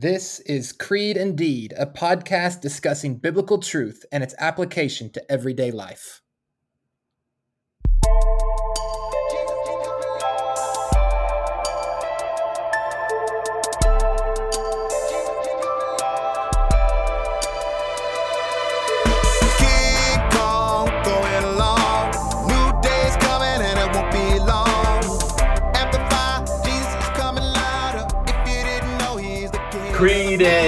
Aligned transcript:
This 0.00 0.38
is 0.46 0.70
Creed 0.70 1.16
and 1.16 1.36
Deed, 1.36 1.74
a 1.76 1.84
podcast 1.84 2.60
discussing 2.60 3.16
biblical 3.16 3.58
truth 3.58 4.04
and 4.12 4.22
its 4.22 4.32
application 4.38 5.10
to 5.10 5.32
everyday 5.32 5.72
life. 5.72 6.22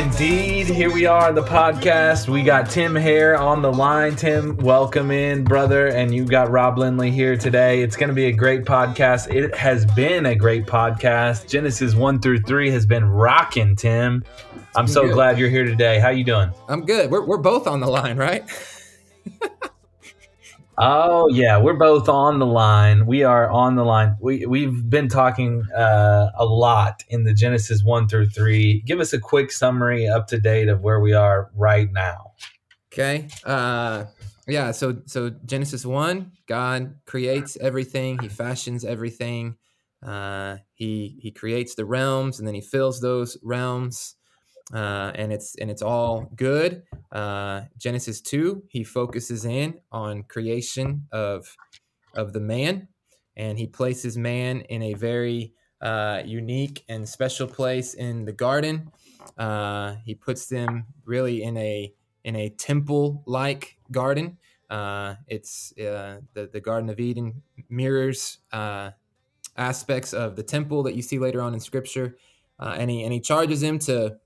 Creed 0.01 0.09
and 0.09 0.19
Deed. 0.19 0.67
Here 0.67 0.91
we 0.91 1.05
are 1.05 1.29
on 1.29 1.35
the 1.35 1.43
podcast. 1.43 2.27
We 2.27 2.43
got 2.43 2.71
Tim 2.71 2.95
Hare 2.95 3.37
on 3.37 3.61
the 3.61 3.71
line. 3.71 4.17
Tim, 4.17 4.57
welcome 4.57 5.11
in, 5.11 5.45
brother. 5.45 5.89
And 5.89 6.15
you 6.15 6.25
got 6.25 6.51
Rob 6.51 6.79
Lindley 6.79 7.11
here 7.11 7.37
today. 7.37 7.83
It's 7.83 7.97
going 7.97 8.09
to 8.09 8.15
be 8.15 8.27
a 8.27 8.33
great 8.33 8.65
podcast. 8.65 9.35
It 9.35 9.55
has 9.55 9.85
been 9.85 10.25
a 10.25 10.35
great 10.35 10.65
podcast. 10.65 11.49
Genesis 11.49 11.95
1 11.95 12.21
through 12.21 12.41
3 12.41 12.71
has 12.71 12.87
been 12.87 13.05
rocking, 13.05 13.77
Tim. 13.77 14.25
I'm 14.75 14.89
so 14.89 15.03
good. 15.03 15.13
glad 15.13 15.39
you're 15.39 15.51
here 15.51 15.65
today. 15.65 16.01
How 16.01 16.09
you 16.09 16.25
doing? 16.25 16.51
I'm 16.67 16.87
good. 16.87 17.11
We're, 17.11 17.27
we're 17.27 17.37
both 17.37 17.67
on 17.67 17.81
the 17.81 17.89
line, 17.89 18.17
right? 18.17 18.49
Oh 20.79 21.29
yeah, 21.29 21.59
we're 21.59 21.75
both 21.75 22.09
on 22.09 22.39
the 22.39 22.47
line. 22.47 23.07
We 23.07 23.23
are 23.23 23.51
on 23.51 23.77
the 23.77 23.85
line. 23.85 24.17
We 24.21 24.47
we've 24.47 24.89
been 24.89 25.09
talking 25.09 25.65
uh, 25.77 26.31
a 26.37 26.45
lot 26.45 27.05
in 27.09 27.25
the 27.25 27.35
Genesis 27.35 27.83
one 27.83 28.09
through 28.09 28.31
three. 28.31 28.83
Give 28.87 29.01
us 29.01 29.13
a 29.13 29.19
quick 29.19 29.53
summary, 29.53 30.09
up 30.09 30.27
to 30.29 30.39
date 30.39 30.69
of 30.69 30.81
where 30.81 31.01
we 31.01 31.13
are 31.13 31.51
right 31.55 31.93
now. 31.93 32.33
Okay. 32.93 33.29
Uh, 33.45 34.07
yeah. 34.49 34.71
So 34.71 35.03
so 35.07 35.31
Genesis 35.45 35.85
one, 35.85 36.33
God 36.47 36.95
creates 37.05 37.57
everything. 37.61 38.19
He 38.21 38.29
fashions 38.29 38.85
everything. 38.85 39.57
Uh, 40.03 40.57
he 40.73 41.19
he 41.21 41.31
creates 41.31 41.75
the 41.75 41.85
realms, 41.85 42.39
and 42.39 42.49
then 42.49 42.55
he 42.55 42.63
fills 42.63 43.01
those 43.01 43.37
realms. 43.43 44.17
Uh, 44.73 45.11
and 45.17 45.33
it's 45.33 45.57
and 45.57 45.71
it's 45.71 45.83
all 45.83 46.31
good. 46.37 46.85
Uh, 47.11 47.63
Genesis 47.77 48.21
two, 48.21 48.63
he 48.69 48.85
focuses 48.85 49.45
in 49.45 49.81
on 49.91 50.23
creation 50.23 51.09
of 51.11 51.57
of 52.15 52.33
the 52.33 52.41
man, 52.41 52.89
and 53.37 53.59
he 53.59 53.67
places 53.67 54.17
man 54.17 54.61
in 54.63 54.83
a 54.83 54.95
very 54.95 55.55
uh, 55.81 56.23
unique 56.25 56.85
and 56.89 57.09
special 57.09 57.49
place 57.49 57.95
in 57.95 58.25
the 58.25 58.33
garden. 58.33 58.93
Uh, 59.37 59.97
he 60.05 60.15
puts 60.15 60.47
them 60.47 60.87
really 61.05 61.43
in 61.43 61.57
a 61.57 61.93
in 62.25 62.37
a 62.37 62.51
temple 62.51 63.25
like 63.27 63.77
garden. 63.91 64.39
Uh, 64.69 65.17
it's 65.27 65.77
uh, 65.79 66.21
the 66.35 66.49
the 66.53 66.61
Garden 66.61 66.91
of 66.91 67.01
Eden 67.01 67.43
mirrors 67.69 68.39
aspects 69.57 70.15
of 70.15 70.37
the 70.37 70.45
temple 70.45 70.85
that 70.85 70.95
you 70.95 71.03
see 71.03 71.19
later 71.19 71.43
on 71.43 71.55
in 71.55 71.61
Scripture, 71.61 72.17
and 72.61 72.89
he 72.89 73.03
and 73.03 73.13
he 73.13 73.19
charges 73.19 73.65
him 73.65 73.81
to 73.81 74.17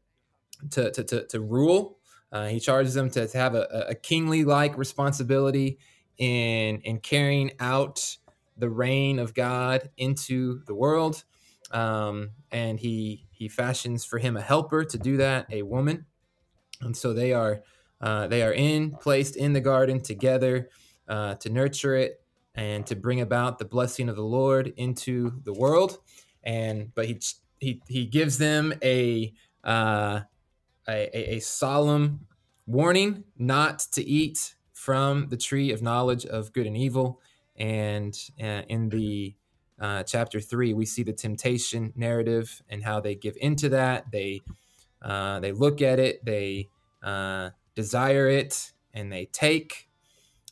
to 0.70 0.90
to 0.90 1.04
to, 1.04 1.26
to 1.26 1.40
rule. 1.40 1.98
Uh, 2.32 2.48
he 2.48 2.58
charges 2.58 2.94
them 2.94 3.08
to, 3.10 3.28
to 3.28 3.38
have 3.38 3.54
a, 3.54 3.86
a 3.88 3.94
kingly 3.94 4.44
like 4.44 4.76
responsibility 4.76 5.78
in 6.18 6.80
in 6.82 6.98
carrying 6.98 7.52
out 7.60 8.16
the 8.56 8.68
reign 8.68 9.18
of 9.18 9.34
God 9.34 9.90
into 9.96 10.60
the 10.66 10.74
world. 10.74 11.24
Um, 11.70 12.30
and 12.50 12.78
he 12.78 13.26
he 13.30 13.48
fashions 13.48 14.04
for 14.04 14.18
him 14.18 14.36
a 14.36 14.40
helper 14.40 14.84
to 14.84 14.98
do 14.98 15.16
that, 15.18 15.46
a 15.50 15.62
woman. 15.62 16.06
And 16.80 16.96
so 16.96 17.12
they 17.12 17.32
are 17.32 17.62
uh, 18.00 18.26
they 18.26 18.42
are 18.42 18.52
in 18.52 18.92
placed 18.92 19.36
in 19.36 19.52
the 19.52 19.60
garden 19.60 20.00
together 20.00 20.68
uh, 21.08 21.34
to 21.36 21.50
nurture 21.50 21.96
it 21.96 22.20
and 22.54 22.86
to 22.86 22.94
bring 22.94 23.20
about 23.20 23.58
the 23.58 23.64
blessing 23.64 24.08
of 24.08 24.16
the 24.16 24.22
Lord 24.22 24.72
into 24.76 25.40
the 25.44 25.52
world. 25.52 25.98
And 26.42 26.94
but 26.94 27.06
he 27.06 27.20
he 27.58 27.82
he 27.88 28.06
gives 28.06 28.38
them 28.38 28.74
a 28.82 29.32
uh, 29.64 30.20
a, 30.88 31.08
a, 31.16 31.36
a 31.36 31.40
solemn 31.40 32.26
warning 32.66 33.24
not 33.36 33.80
to 33.92 34.02
eat 34.02 34.54
from 34.72 35.28
the 35.28 35.36
tree 35.36 35.72
of 35.72 35.82
knowledge 35.82 36.26
of 36.26 36.52
good 36.52 36.66
and 36.66 36.76
evil. 36.76 37.20
And 37.56 38.16
uh, 38.42 38.62
in 38.68 38.88
the 38.88 39.34
uh, 39.80 40.02
chapter 40.02 40.40
three, 40.40 40.74
we 40.74 40.86
see 40.86 41.02
the 41.02 41.12
temptation 41.12 41.92
narrative 41.96 42.62
and 42.68 42.82
how 42.82 43.00
they 43.00 43.14
give 43.14 43.36
into 43.40 43.68
that. 43.70 44.10
They 44.10 44.42
uh, 45.02 45.40
they 45.40 45.52
look 45.52 45.82
at 45.82 45.98
it, 45.98 46.24
they 46.24 46.70
uh, 47.02 47.50
desire 47.74 48.28
it, 48.28 48.72
and 48.92 49.12
they 49.12 49.26
take. 49.26 49.88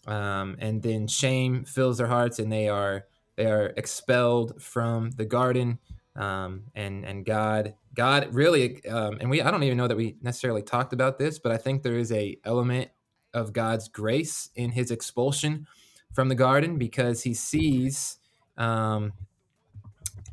Um, 0.06 0.56
and 0.59 0.82
then 0.82 1.06
shame 1.06 1.65
fills 1.65 1.98
their 1.98 2.09
hearts, 2.09 2.38
and 2.38 2.53
they 2.53 2.69
are 2.69 3.06
they 3.37 3.47
are 3.47 3.72
expelled 3.76 4.60
from 4.60 5.12
the 5.12 5.25
garden. 5.25 5.78
Um, 6.16 6.65
and 6.75 7.04
and 7.04 7.25
God 7.25 7.75
God 7.94 8.34
really 8.34 8.84
um, 8.86 9.19
and 9.20 9.28
we 9.28 9.42
I 9.42 9.50
don't 9.50 9.62
even 9.62 9.76
know 9.78 9.88
that 9.88 9.97
we 9.97 10.16
necessarily 10.22 10.62
talked 10.62 10.92
about 10.92 11.19
this, 11.19 11.38
but 11.38 11.53
I 11.53 11.56
think 11.56 11.82
there 11.82 11.98
is 11.98 12.12
a 12.12 12.38
element 12.44 12.91
of 13.34 13.53
God's 13.53 13.88
grace 13.88 14.50
in 14.54 14.70
His 14.70 14.91
expulsion 14.91 15.66
from 16.12 16.28
the 16.28 16.34
garden 16.34 16.78
because 16.78 17.22
He 17.22 17.34
sees 17.34 18.19
um, 18.56 19.12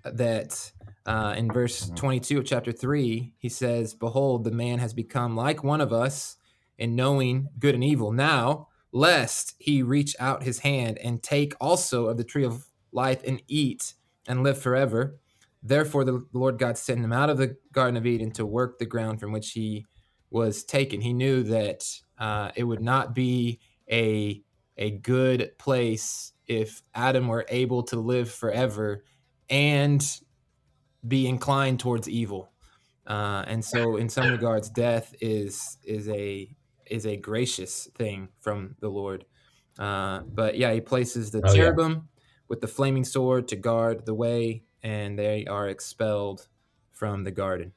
that 0.04 0.72
uh, 1.06 1.34
in 1.38 1.52
verse 1.52 1.90
22 1.96 2.40
of 2.40 2.46
chapter 2.46 2.72
3 2.72 3.34
he 3.38 3.50
says 3.50 3.94
behold 3.94 4.44
the 4.44 4.52
man 4.52 4.80
has 4.80 4.94
become 4.94 5.36
like 5.36 5.64
one 5.64 5.82
of 5.82 5.92
us 5.92 6.38
in 6.78 6.96
knowing 6.96 7.50
good 7.58 7.74
and 7.74 7.84
evil. 7.84 8.12
Now 8.12 8.68
lest 8.92 9.56
he 9.60 9.84
reach 9.84 10.16
out 10.20 10.44
his 10.44 10.60
hand 10.60 10.98
and 11.00 11.22
take 11.22 11.54
also 11.60 12.08
of 12.08 12.18
the 12.18 12.24
tree 12.24 12.44
of 12.44 12.66
life 12.92 13.22
and 13.26 13.42
eat 13.48 13.94
and 14.28 14.44
live 14.44 14.60
forever 14.60 15.20
therefore 15.62 16.04
the 16.04 16.26
lord 16.34 16.58
god 16.58 16.78
sent 16.78 17.00
him 17.02 17.12
out 17.14 17.30
of 17.30 17.38
the 17.38 17.56
garden 17.72 17.98
of 17.98 18.06
eden 18.06 18.32
to 18.32 18.46
work 18.46 18.80
the 18.80 18.86
ground 18.86 19.20
from 19.20 19.32
which 19.32 19.52
he 19.52 19.86
was 20.30 20.64
taken 20.64 21.02
he 21.02 21.14
knew 21.14 21.44
that 21.44 21.84
uh, 22.18 22.52
it 22.56 22.64
would 22.64 22.82
not 22.82 23.14
be 23.16 23.60
a 23.92 24.42
a 24.78 24.92
good 24.92 25.52
place 25.58 26.34
if 26.48 26.82
adam 26.96 27.28
were 27.28 27.46
able 27.50 27.84
to 27.84 28.00
live 28.00 28.32
forever 28.32 29.04
and 29.50 30.20
be 31.08 31.28
inclined 31.28 31.80
towards 31.80 32.10
evil. 32.10 32.52
Uh, 33.08 33.44
and 33.48 33.64
so, 33.64 33.96
in 33.98 34.10
some 34.10 34.30
regards, 34.30 34.70
death 34.70 35.16
is 35.22 35.78
is 35.84 36.08
a 36.10 36.56
is 36.86 37.06
a 37.06 37.18
gracious 37.18 37.88
thing 37.96 38.30
from 38.40 38.76
the 38.80 38.90
Lord. 38.90 39.26
Uh, 39.78 40.22
but 40.22 40.58
yeah, 40.58 40.74
he 40.74 40.82
places 40.82 41.32
the 41.32 41.42
Oh, 41.44 41.54
yeah. 41.54 41.54
cherubim 41.54 42.10
with 42.50 42.62
the 42.62 42.68
flaming 42.68 43.06
sword 43.06 43.48
to 43.48 43.56
guard 43.56 44.06
the 44.06 44.14
way, 44.14 44.64
and 44.84 45.18
they 45.18 45.46
are 45.46 45.68
expelled 45.68 46.48
from 46.92 47.24
the 47.24 47.32
garden. 47.32 47.74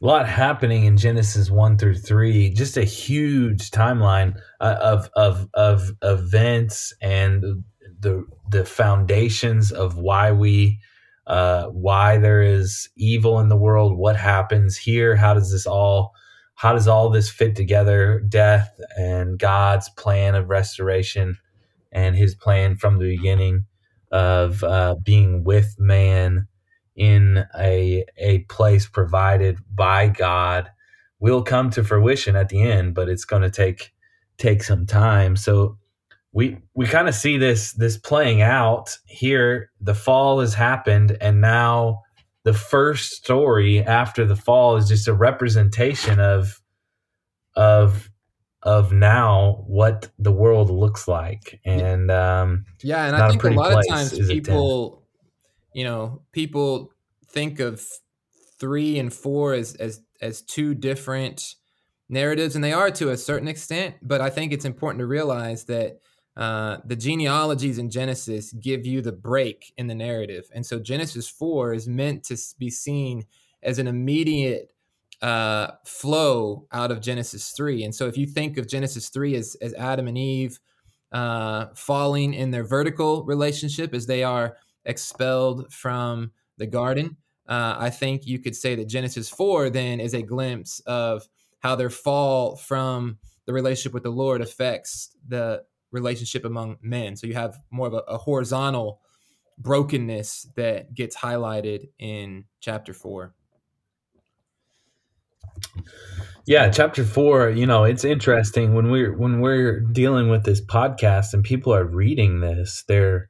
A 0.00 0.06
lot 0.06 0.28
happening 0.28 0.84
in 0.84 0.96
Genesis 0.96 1.50
one 1.50 1.78
through 1.78 1.96
three. 1.96 2.50
Just 2.50 2.76
a 2.76 2.84
huge 2.84 3.70
timeline 3.70 4.38
uh, 4.60 4.76
of 4.80 5.10
of 5.16 5.48
of 5.54 5.90
events 6.02 6.92
and 7.00 7.64
the 8.00 8.24
the 8.50 8.64
foundations 8.64 9.72
of 9.72 9.96
why 9.96 10.32
we 10.32 10.80
uh, 11.26 11.66
why 11.66 12.18
there 12.18 12.42
is 12.42 12.88
evil 12.96 13.40
in 13.40 13.48
the 13.48 13.56
world. 13.56 13.96
What 13.96 14.16
happens 14.16 14.76
here? 14.76 15.16
How 15.16 15.34
does 15.34 15.50
this 15.50 15.66
all 15.66 16.12
how 16.54 16.72
does 16.72 16.88
all 16.88 17.10
this 17.10 17.28
fit 17.30 17.54
together? 17.54 18.20
Death 18.28 18.78
and 18.96 19.38
God's 19.38 19.88
plan 19.90 20.34
of 20.34 20.48
restoration 20.48 21.36
and 21.92 22.16
His 22.16 22.34
plan 22.34 22.76
from 22.76 22.98
the 22.98 23.16
beginning 23.16 23.64
of 24.16 24.64
uh, 24.64 24.94
being 25.02 25.44
with 25.44 25.76
man 25.78 26.48
in 26.94 27.44
a 27.58 28.02
a 28.16 28.38
place 28.48 28.86
provided 28.86 29.58
by 29.74 30.08
God 30.08 30.70
will 31.20 31.42
come 31.42 31.68
to 31.70 31.84
fruition 31.84 32.34
at 32.34 32.48
the 32.48 32.62
end, 32.62 32.94
but 32.94 33.10
it's 33.10 33.26
going 33.26 33.42
to 33.42 33.50
take 33.50 33.92
take 34.38 34.62
some 34.62 34.86
time. 34.86 35.36
So 35.36 35.76
we 36.32 36.56
we 36.74 36.86
kind 36.86 37.08
of 37.08 37.14
see 37.14 37.36
this 37.36 37.72
this 37.74 37.98
playing 37.98 38.40
out 38.40 38.96
here. 39.04 39.70
The 39.82 39.94
fall 39.94 40.40
has 40.40 40.54
happened, 40.54 41.18
and 41.20 41.42
now 41.42 42.00
the 42.44 42.54
first 42.54 43.12
story 43.12 43.82
after 43.82 44.24
the 44.24 44.36
fall 44.36 44.76
is 44.76 44.88
just 44.88 45.08
a 45.08 45.12
representation 45.14 46.20
of 46.20 46.62
of 47.54 48.10
of 48.66 48.92
now 48.92 49.62
what 49.68 50.10
the 50.18 50.32
world 50.32 50.70
looks 50.70 51.06
like, 51.06 51.60
and 51.64 52.10
um, 52.10 52.66
Yeah, 52.82 53.06
and 53.06 53.14
i 53.14 53.28
think 53.28 53.40
a 53.40 53.42
pretty 53.42 53.56
lot 53.56 53.72
of 53.72 53.88
times 53.88 54.12
is 54.12 54.28
it, 54.28 54.34
Tim? 54.34 54.42
people, 54.42 55.06
you 55.72 55.84
know, 55.84 56.22
people 56.32 56.92
think 57.28 57.60
of 57.60 57.80
three 58.58 58.98
and 58.98 59.14
four 59.14 59.54
as 59.54 59.76
as 59.76 60.02
as 60.20 60.42
two 60.42 60.74
different 60.74 61.54
narratives, 62.08 62.56
and 62.56 62.64
they 62.64 62.72
are 62.72 62.90
to 62.90 63.10
a 63.10 63.16
certain 63.16 63.46
extent. 63.46 63.94
But 64.02 64.20
I 64.20 64.30
think 64.30 64.52
it's 64.52 64.64
important 64.64 64.98
to 64.98 65.06
realize 65.06 65.64
that 65.66 66.00
uh, 66.36 66.78
the 66.84 66.96
genealogies 66.96 67.78
in 67.78 67.88
Genesis 67.88 68.52
give 68.52 68.84
you 68.84 69.00
the 69.00 69.12
break 69.12 69.72
in 69.76 69.86
the 69.86 69.94
narrative, 69.94 70.46
and 70.52 70.66
so 70.66 70.80
Genesis 70.80 71.28
four 71.28 71.72
is 71.72 71.86
meant 71.86 72.24
to 72.24 72.36
be 72.58 72.68
seen 72.68 73.26
as 73.62 73.78
an 73.78 73.86
immediate 73.86 74.72
uh, 75.22 75.68
flow 75.84 76.66
out 76.72 76.90
of 76.90 77.00
Genesis 77.00 77.50
3. 77.50 77.84
And 77.84 77.94
so 77.94 78.06
if 78.06 78.16
you 78.16 78.26
think 78.26 78.58
of 78.58 78.68
Genesis 78.68 79.08
3 79.08 79.34
as, 79.36 79.56
as 79.60 79.74
Adam 79.74 80.08
and 80.08 80.18
Eve 80.18 80.58
uh, 81.12 81.66
falling 81.74 82.34
in 82.34 82.50
their 82.50 82.64
vertical 82.64 83.24
relationship 83.24 83.94
as 83.94 84.06
they 84.06 84.22
are 84.22 84.56
expelled 84.84 85.72
from 85.72 86.32
the 86.58 86.66
garden, 86.66 87.16
uh, 87.48 87.76
I 87.78 87.90
think 87.90 88.26
you 88.26 88.38
could 88.38 88.56
say 88.56 88.74
that 88.74 88.86
Genesis 88.86 89.28
4 89.30 89.70
then 89.70 90.00
is 90.00 90.14
a 90.14 90.22
glimpse 90.22 90.80
of 90.80 91.28
how 91.60 91.76
their 91.76 91.90
fall 91.90 92.56
from 92.56 93.18
the 93.46 93.52
relationship 93.52 93.94
with 93.94 94.02
the 94.02 94.10
Lord 94.10 94.40
affects 94.40 95.16
the 95.26 95.62
relationship 95.92 96.44
among 96.44 96.76
men. 96.82 97.16
So 97.16 97.26
you 97.26 97.34
have 97.34 97.58
more 97.70 97.86
of 97.86 97.94
a, 97.94 98.02
a 98.08 98.18
horizontal 98.18 99.00
brokenness 99.58 100.48
that 100.56 100.94
gets 100.94 101.16
highlighted 101.16 101.88
in 101.98 102.44
chapter 102.60 102.92
4. 102.92 103.32
Yeah, 106.46 106.70
chapter 106.70 107.04
four. 107.04 107.50
You 107.50 107.66
know, 107.66 107.84
it's 107.84 108.04
interesting 108.04 108.74
when 108.74 108.90
we're 108.90 109.12
when 109.16 109.40
we're 109.40 109.80
dealing 109.80 110.28
with 110.28 110.44
this 110.44 110.60
podcast 110.60 111.34
and 111.34 111.42
people 111.42 111.74
are 111.74 111.84
reading 111.84 112.40
this. 112.40 112.84
There, 112.86 113.28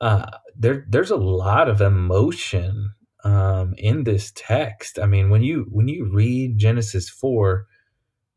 uh, 0.00 0.26
there, 0.56 0.84
there's 0.88 1.10
a 1.10 1.16
lot 1.16 1.68
of 1.68 1.80
emotion 1.80 2.90
um, 3.24 3.74
in 3.78 4.04
this 4.04 4.32
text. 4.34 4.98
I 4.98 5.06
mean, 5.06 5.30
when 5.30 5.42
you 5.42 5.66
when 5.70 5.88
you 5.88 6.10
read 6.12 6.58
Genesis 6.58 7.08
four, 7.08 7.66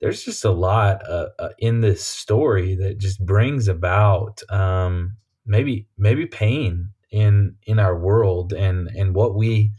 there's 0.02 0.24
just 0.24 0.46
a 0.46 0.52
lot 0.52 1.08
uh, 1.10 1.30
uh, 1.40 1.50
in 1.60 1.82
this 1.82 2.06
story 2.06 2.76
that 2.76 3.00
just 3.00 3.26
brings 3.26 3.68
about 3.68 4.42
um, 4.50 5.18
maybe 5.46 5.88
maybe 5.98 6.26
pain 6.26 6.92
in 7.12 7.56
in 7.64 7.80
our 7.80 7.98
world 7.98 8.54
and 8.54 8.88
and 8.90 9.16
what 9.16 9.36
we 9.36 9.72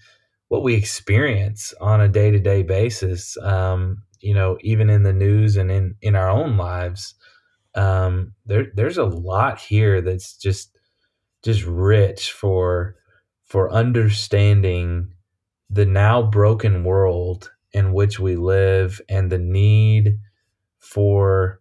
what 0.48 0.62
we 0.62 0.75
experience 0.75 1.75
on 1.81 2.00
a 2.00 2.08
day 2.08 2.31
to 2.31 2.38
day 2.38 2.62
basis. 2.62 3.37
Um, 3.38 4.02
you 4.20 4.34
know, 4.34 4.58
even 4.62 4.90
in 4.90 5.02
the 5.02 5.12
news 5.12 5.56
and 5.56 5.70
in 5.70 5.94
in 6.02 6.14
our 6.16 6.31
own 6.31 6.56
lives, 6.56 7.14
um, 7.75 8.32
there 8.46 8.66
there's 8.75 8.98
a 8.98 9.04
lot 9.04 9.58
here 9.60 10.00
that's 10.00 10.37
just 10.37 10.76
just 11.44 11.64
rich 11.64 12.32
for 12.32 12.96
for 13.44 13.72
understanding 13.72 15.12
the 15.70 15.87
now 15.87 16.22
broken 16.22 16.84
world 16.84 17.50
in 17.72 17.93
which 17.93 18.19
we 18.19 18.37
live 18.37 19.00
and 19.08 19.31
the 19.31 19.38
need 19.38 20.19
for 20.78 21.60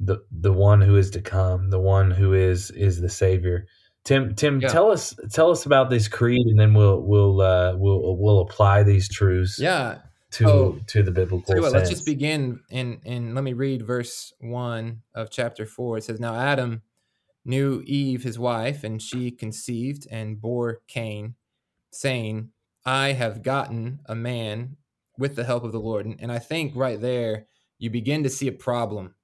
the 0.00 0.18
the 0.30 0.52
one 0.52 0.80
who 0.80 0.96
is 0.96 1.10
to 1.10 1.20
come, 1.20 1.70
the 1.70 1.80
one 1.80 2.10
who 2.10 2.32
is 2.34 2.70
is 2.72 3.00
the 3.00 3.08
savior. 3.08 3.66
Tim, 4.04 4.34
Tim, 4.34 4.60
Yeah. 4.60 4.68
tell 4.68 4.90
us 4.90 5.14
tell 5.32 5.50
us 5.50 5.64
about 5.66 5.88
this 5.90 6.08
creed, 6.08 6.46
and 6.46 6.58
then 6.60 6.74
we'll 6.74 7.00
we'll 7.00 7.40
uh, 7.40 7.74
we'll 7.76 8.16
we'll 8.18 8.40
apply 8.40 8.82
these 8.82 9.08
truths 9.08 9.58
Yeah. 9.58 10.00
to 10.32 10.46
Oh, 10.46 10.78
to 10.88 11.02
the 11.02 11.10
biblical 11.10 11.54
what, 11.60 11.72
let's 11.72 11.88
just 11.88 12.04
begin 12.04 12.60
and 12.70 13.00
and 13.06 13.34
let 13.34 13.44
me 13.44 13.54
read 13.54 13.86
verse 13.86 14.32
one 14.40 15.02
of 15.14 15.30
chapter 15.30 15.64
four. 15.64 15.96
It 15.98 16.04
says, 16.04 16.20
Now 16.20 16.34
Adam 16.34 16.82
knew 17.46 17.82
Eve 17.86 18.22
his 18.22 18.38
wife, 18.38 18.84
and 18.84 19.00
she 19.00 19.30
conceived 19.30 20.06
and 20.10 20.40
bore 20.40 20.80
Cain, 20.88 21.34
saying, 21.90 22.50
I 22.86 23.12
have 23.12 23.42
gotten 23.42 24.00
a 24.06 24.14
man 24.14 24.76
with 25.18 25.36
the 25.36 25.44
help 25.44 25.62
of 25.64 25.72
the 25.72 25.80
Lord. 25.80 26.06
And, 26.06 26.16
and 26.20 26.32
I 26.32 26.38
think 26.38 26.72
right 26.74 27.00
there 27.00 27.46
you 27.78 27.88
begin 27.90 28.22
to 28.24 28.30
see 28.30 28.48
a 28.48 28.52
problem. 28.52 29.14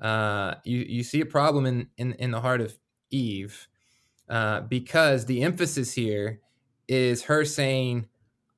Uh, 0.00 0.56
you 0.64 0.78
you 0.80 1.02
see 1.02 1.20
a 1.22 1.26
problem 1.26 1.64
in 1.64 1.88
in, 1.96 2.12
in 2.14 2.30
the 2.32 2.40
heart 2.42 2.60
of 2.60 2.78
Eve 3.10 3.68
uh, 4.28 4.60
because 4.62 5.26
the 5.26 5.42
emphasis 5.42 5.92
here 5.94 6.40
is 6.88 7.24
her 7.24 7.44
saying, 7.44 8.08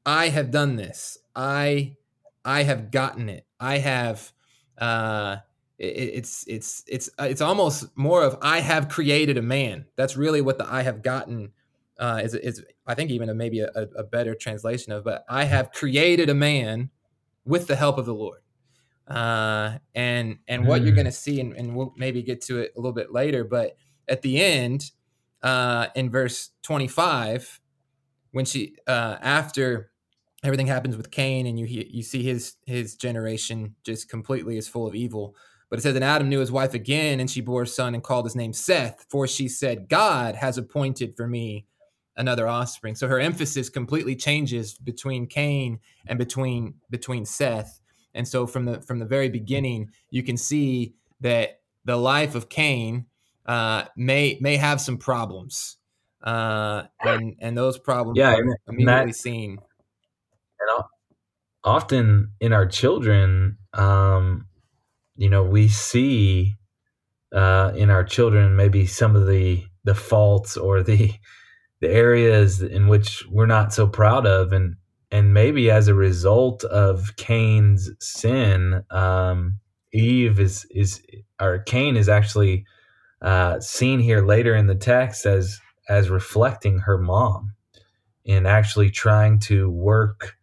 "I 0.06 0.29
have 0.29 0.50
done 0.50 0.76
this. 0.76 1.19
I 1.35 1.97
I 2.44 2.62
have 2.65 2.91
gotten 2.91 3.29
it. 3.29 3.47
I 3.61 3.79
have." 3.79 4.32
Uh, 4.79 5.38
it, 5.79 5.85
it's 5.87 6.44
it's 6.47 6.85
it's 6.88 7.11
uh, 7.20 7.25
it's 7.25 7.41
almost 7.41 7.97
more 7.97 8.23
of 8.23 8.38
I 8.43 8.61
have 8.61 8.88
created 8.88 9.37
a 9.38 9.43
man. 9.43 9.87
That's 9.97 10.17
really 10.17 10.41
what 10.41 10.59
the 10.59 10.67
I 10.73 10.82
have 10.82 11.03
gotten 11.03 11.53
uh, 11.99 12.20
is 12.25 12.35
is 12.35 12.65
I 12.87 12.94
think 12.94 13.11
even 13.11 13.29
a, 13.29 13.35
maybe 13.35 13.61
a, 13.61 13.70
a 13.75 14.05
better 14.05 14.35
translation 14.35 14.93
of. 14.93 15.05
But 15.05 15.25
I 15.29 15.44
have 15.44 15.73
created 15.73 16.29
a 16.31 16.35
man 16.35 16.91
with 17.44 17.67
the 17.67 17.76
help 17.76 17.99
of 17.99 18.06
the 18.06 18.15
Lord. 18.15 18.41
Uh, 19.06 19.79
and 19.94 20.38
and 20.49 20.67
what 20.67 20.82
you're 20.82 20.93
Mm. 20.93 20.97
going 20.97 21.06
to 21.06 21.12
see, 21.12 21.41
and, 21.41 21.55
and 21.55 21.75
we'll 21.75 21.94
maybe 21.97 22.23
get 22.23 22.43
to 22.43 22.59
it 22.59 22.73
a 22.76 22.79
little 22.79 22.93
bit 22.93 23.11
later, 23.11 23.43
but 23.43 23.75
at 24.06 24.20
the 24.20 24.38
end, 24.41 24.91
uh, 25.43 25.88
in 25.94 26.11
verse 26.11 26.50
25, 26.62 27.61
when 28.32 28.44
she 28.44 28.76
uh, 28.87 29.17
after 29.20 29.90
everything 30.44 30.67
happens 30.67 30.96
with 30.96 31.11
Cain, 31.11 31.46
and 31.46 31.58
you 31.58 31.67
you 31.67 32.02
see 32.02 32.23
his 32.23 32.56
his 32.67 32.94
generation 32.94 33.75
just 33.85 34.08
completely 34.08 34.56
is 34.56 34.69
full 34.69 34.87
of 34.87 34.94
evil. 34.94 35.35
But 35.70 35.79
it 35.79 35.82
says, 35.82 35.94
and 35.94 36.05
Adam 36.05 36.31
knew 36.31 36.40
his 36.40 36.50
wife 36.50 36.73
again, 36.73 37.20
and 37.20 37.31
she 37.31 37.43
bore 37.43 37.62
a 37.62 37.67
son 37.67 37.94
and 37.94 38.02
called 38.02 38.25
his 38.25 38.35
name 38.35 38.55
Seth, 38.55 39.05
for 39.11 39.26
she 39.26 39.49
said, 39.49 39.90
God 39.90 40.35
has 40.35 40.56
appointed 40.56 41.14
for 41.14 41.26
me 41.26 41.67
another 42.17 42.49
offspring. 42.49 42.94
So 42.94 43.06
her 43.06 43.20
emphasis 43.20 43.69
completely 43.69 44.17
changes 44.17 44.75
between 44.75 45.26
Cain 45.26 45.79
and 46.06 46.19
between 46.19 46.75
between 46.91 47.25
Seth. 47.25 47.81
And 48.14 48.26
so 48.26 48.46
from 48.46 48.64
the 48.64 48.81
from 48.81 48.99
the 48.99 49.06
very 49.06 49.29
beginning, 49.29 49.91
you 50.11 50.23
can 50.23 50.37
see 50.37 50.94
that 51.20 51.61
the 51.84 51.96
life 51.96 52.34
of 52.34 52.49
Cain 52.49 53.06
uh, 53.49 53.85
may 53.97 54.39
may 54.41 54.56
have 54.56 54.81
some 54.81 54.99
problems, 54.99 55.77
uh, 56.23 56.85
and 57.00 57.35
and 57.41 57.56
those 57.59 57.79
problems 57.79 58.19
Yeah, 58.19 58.35
are 58.35 58.41
and- 58.41 58.50
and 58.67 58.75
immediately 58.81 59.11
that- 59.12 59.17
seen. 59.17 59.59
and 60.61 60.85
often 61.65 62.33
in 62.41 62.53
our 62.53 62.67
children 62.67 63.59
um 63.75 64.47
you 65.17 65.29
know 65.29 65.43
we 65.43 65.67
see 65.69 66.55
uh 67.35 67.73
in 67.75 67.91
our 67.91 68.05
children 68.05 68.55
maybe 68.56 68.87
some 68.87 69.17
of 69.17 69.27
the 69.27 69.65
the 69.85 69.94
faults 69.94 70.56
or 70.56 70.83
the 70.83 71.12
the 71.81 71.89
areas 71.91 72.62
in 72.62 72.87
which 72.89 73.25
we're 73.31 73.47
not 73.47 73.73
so 73.73 73.87
proud 73.89 74.25
of 74.27 74.53
and 74.53 74.77
and 75.11 75.35
maybe 75.35 75.71
as 75.71 75.89
a 75.89 75.94
result 75.94 76.62
of 76.65 77.17
Cain's 77.17 77.91
sin 78.01 78.83
um 78.91 79.59
Eve 79.93 80.39
is 80.39 80.65
is 80.71 81.03
or 81.41 81.59
Cain 81.61 81.97
is 81.97 82.09
actually 82.09 82.65
uh 83.23 83.59
seen 83.61 84.00
here 84.00 84.25
later 84.25 84.55
in 84.55 84.67
the 84.67 84.75
text 84.75 85.26
as 85.26 85.61
as 85.88 86.11
reflecting 86.11 86.79
her 86.81 86.99
mom 86.99 87.53
and 88.26 88.47
actually 88.47 88.91
trying 88.91 89.38
to 89.41 89.70
work 89.70 90.37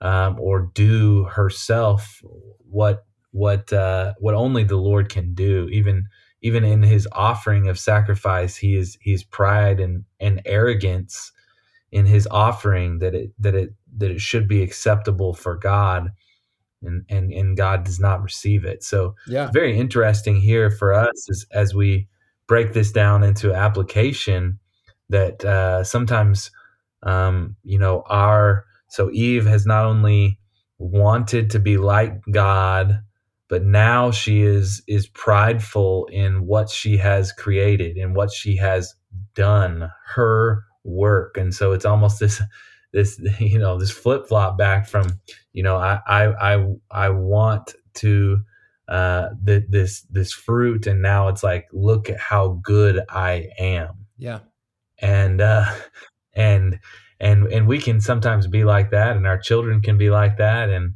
um, 0.00 0.38
or 0.40 0.70
do 0.74 1.24
herself 1.24 2.22
what 2.70 3.04
what 3.32 3.72
uh, 3.72 4.14
what 4.18 4.34
only 4.34 4.64
the 4.64 4.76
Lord 4.76 5.08
can 5.08 5.34
do. 5.34 5.68
Even 5.70 6.08
even 6.42 6.64
in 6.64 6.82
his 6.82 7.08
offering 7.12 7.68
of 7.68 7.78
sacrifice, 7.78 8.56
he 8.56 8.76
is 8.76 8.96
he's 9.00 9.24
pride 9.24 9.80
and 9.80 10.04
and 10.20 10.40
arrogance 10.44 11.32
in 11.92 12.06
his 12.06 12.26
offering 12.30 12.98
that 12.98 13.14
it 13.14 13.32
that 13.38 13.54
it 13.54 13.74
that 13.96 14.10
it 14.10 14.20
should 14.20 14.48
be 14.48 14.62
acceptable 14.62 15.34
for 15.34 15.56
God, 15.56 16.10
and 16.82 17.04
and 17.08 17.32
and 17.32 17.56
God 17.56 17.84
does 17.84 18.00
not 18.00 18.22
receive 18.22 18.64
it. 18.64 18.82
So 18.82 19.14
Yeah, 19.26 19.44
it's 19.44 19.54
very 19.54 19.78
interesting 19.78 20.36
here 20.40 20.70
for 20.70 20.92
us 20.92 21.28
as, 21.30 21.46
as 21.52 21.74
we 21.74 22.08
break 22.46 22.72
this 22.72 22.92
down 22.92 23.22
into 23.22 23.52
application 23.52 24.58
that 25.08 25.44
uh, 25.44 25.84
sometimes 25.84 26.50
um, 27.02 27.56
you 27.62 27.78
know 27.78 28.02
our 28.06 28.64
so 28.88 29.10
eve 29.12 29.46
has 29.46 29.66
not 29.66 29.84
only 29.84 30.38
wanted 30.78 31.50
to 31.50 31.58
be 31.58 31.76
like 31.78 32.20
god 32.30 33.00
but 33.48 33.62
now 33.64 34.10
she 34.10 34.42
is 34.42 34.82
is 34.86 35.06
prideful 35.08 36.06
in 36.12 36.46
what 36.46 36.68
she 36.68 36.96
has 36.96 37.32
created 37.32 37.96
and 37.96 38.14
what 38.14 38.30
she 38.30 38.56
has 38.56 38.94
done 39.34 39.90
her 40.06 40.64
work 40.84 41.36
and 41.36 41.54
so 41.54 41.72
it's 41.72 41.84
almost 41.84 42.20
this 42.20 42.42
this 42.96 43.20
you 43.38 43.58
know 43.58 43.78
this 43.78 43.90
flip-flop 43.90 44.56
back 44.58 44.88
from 44.88 45.20
you 45.52 45.62
know 45.62 45.76
i 45.76 46.00
i 46.06 46.54
i, 46.54 46.66
I 46.90 47.08
want 47.10 47.74
to 47.94 48.40
uh 48.88 49.28
th- 49.44 49.64
this 49.68 50.02
this 50.10 50.32
fruit 50.32 50.86
and 50.86 51.02
now 51.02 51.28
it's 51.28 51.42
like 51.42 51.68
look 51.72 52.08
at 52.08 52.18
how 52.18 52.60
good 52.62 53.04
i 53.08 53.48
am. 53.58 54.06
Yeah, 54.16 54.40
and 54.98 55.40
uh 55.40 55.66
and 56.34 56.78
and 57.20 57.46
and 57.46 57.66
we 57.68 57.78
can 57.78 58.00
sometimes 58.00 58.46
be 58.46 58.64
like 58.64 58.90
that 58.90 59.16
and 59.16 59.26
our 59.26 59.38
children 59.38 59.80
can 59.80 59.98
be 59.98 60.10
like 60.10 60.38
that 60.38 60.70
and 60.70 60.94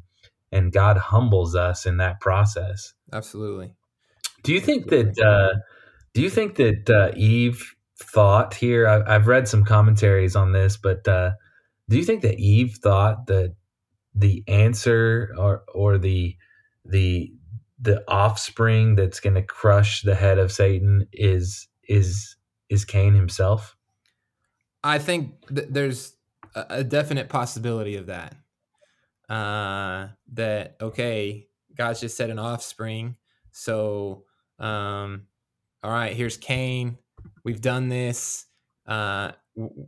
and 0.52 0.72
god 0.72 0.96
humbles 0.96 1.54
us 1.54 1.84
in 1.86 1.98
that 1.98 2.20
process. 2.20 2.94
Absolutely. 3.12 3.74
do 4.42 4.52
you 4.52 4.60
think 4.60 4.88
that 4.88 5.18
uh 5.18 5.58
do 6.14 6.22
you 6.22 6.30
think 6.30 6.56
that 6.56 6.88
uh, 6.88 7.10
eve 7.16 7.74
thought 7.98 8.54
here? 8.54 8.86
I, 8.86 9.14
i've 9.14 9.26
read 9.26 9.48
some 9.48 9.64
commentaries 9.64 10.36
on 10.36 10.52
this 10.52 10.76
but 10.76 11.06
uh 11.08 11.32
do 11.90 11.98
you 11.98 12.04
think 12.04 12.22
that 12.22 12.38
eve 12.38 12.78
thought 12.82 13.26
that 13.26 13.54
the 14.14 14.42
answer 14.48 15.34
or 15.38 15.62
or 15.74 15.98
the 15.98 16.34
the 16.86 17.30
the 17.78 18.02
offspring 18.08 18.94
that's 18.94 19.20
going 19.20 19.34
to 19.34 19.42
crush 19.42 20.02
the 20.02 20.14
head 20.14 20.38
of 20.38 20.50
satan 20.50 21.06
is 21.12 21.68
is 21.88 22.36
is 22.70 22.84
cain 22.86 23.14
himself 23.14 23.76
I 24.82 24.98
think 24.98 25.46
th- 25.54 25.68
there's 25.70 26.14
a, 26.54 26.66
a 26.70 26.84
definite 26.84 27.28
possibility 27.28 27.96
of 27.96 28.06
that. 28.06 28.34
uh, 29.28 30.08
that 30.32 30.76
okay, 30.80 31.46
God's 31.76 32.00
just 32.00 32.16
said 32.16 32.30
an 32.30 32.38
offspring, 32.38 33.16
so 33.52 34.24
um, 34.58 35.26
all 35.82 35.90
right, 35.92 36.14
here's 36.14 36.36
Cain. 36.36 36.98
We've 37.44 37.60
done 37.60 37.88
this. 37.88 38.46
Uh, 38.86 39.32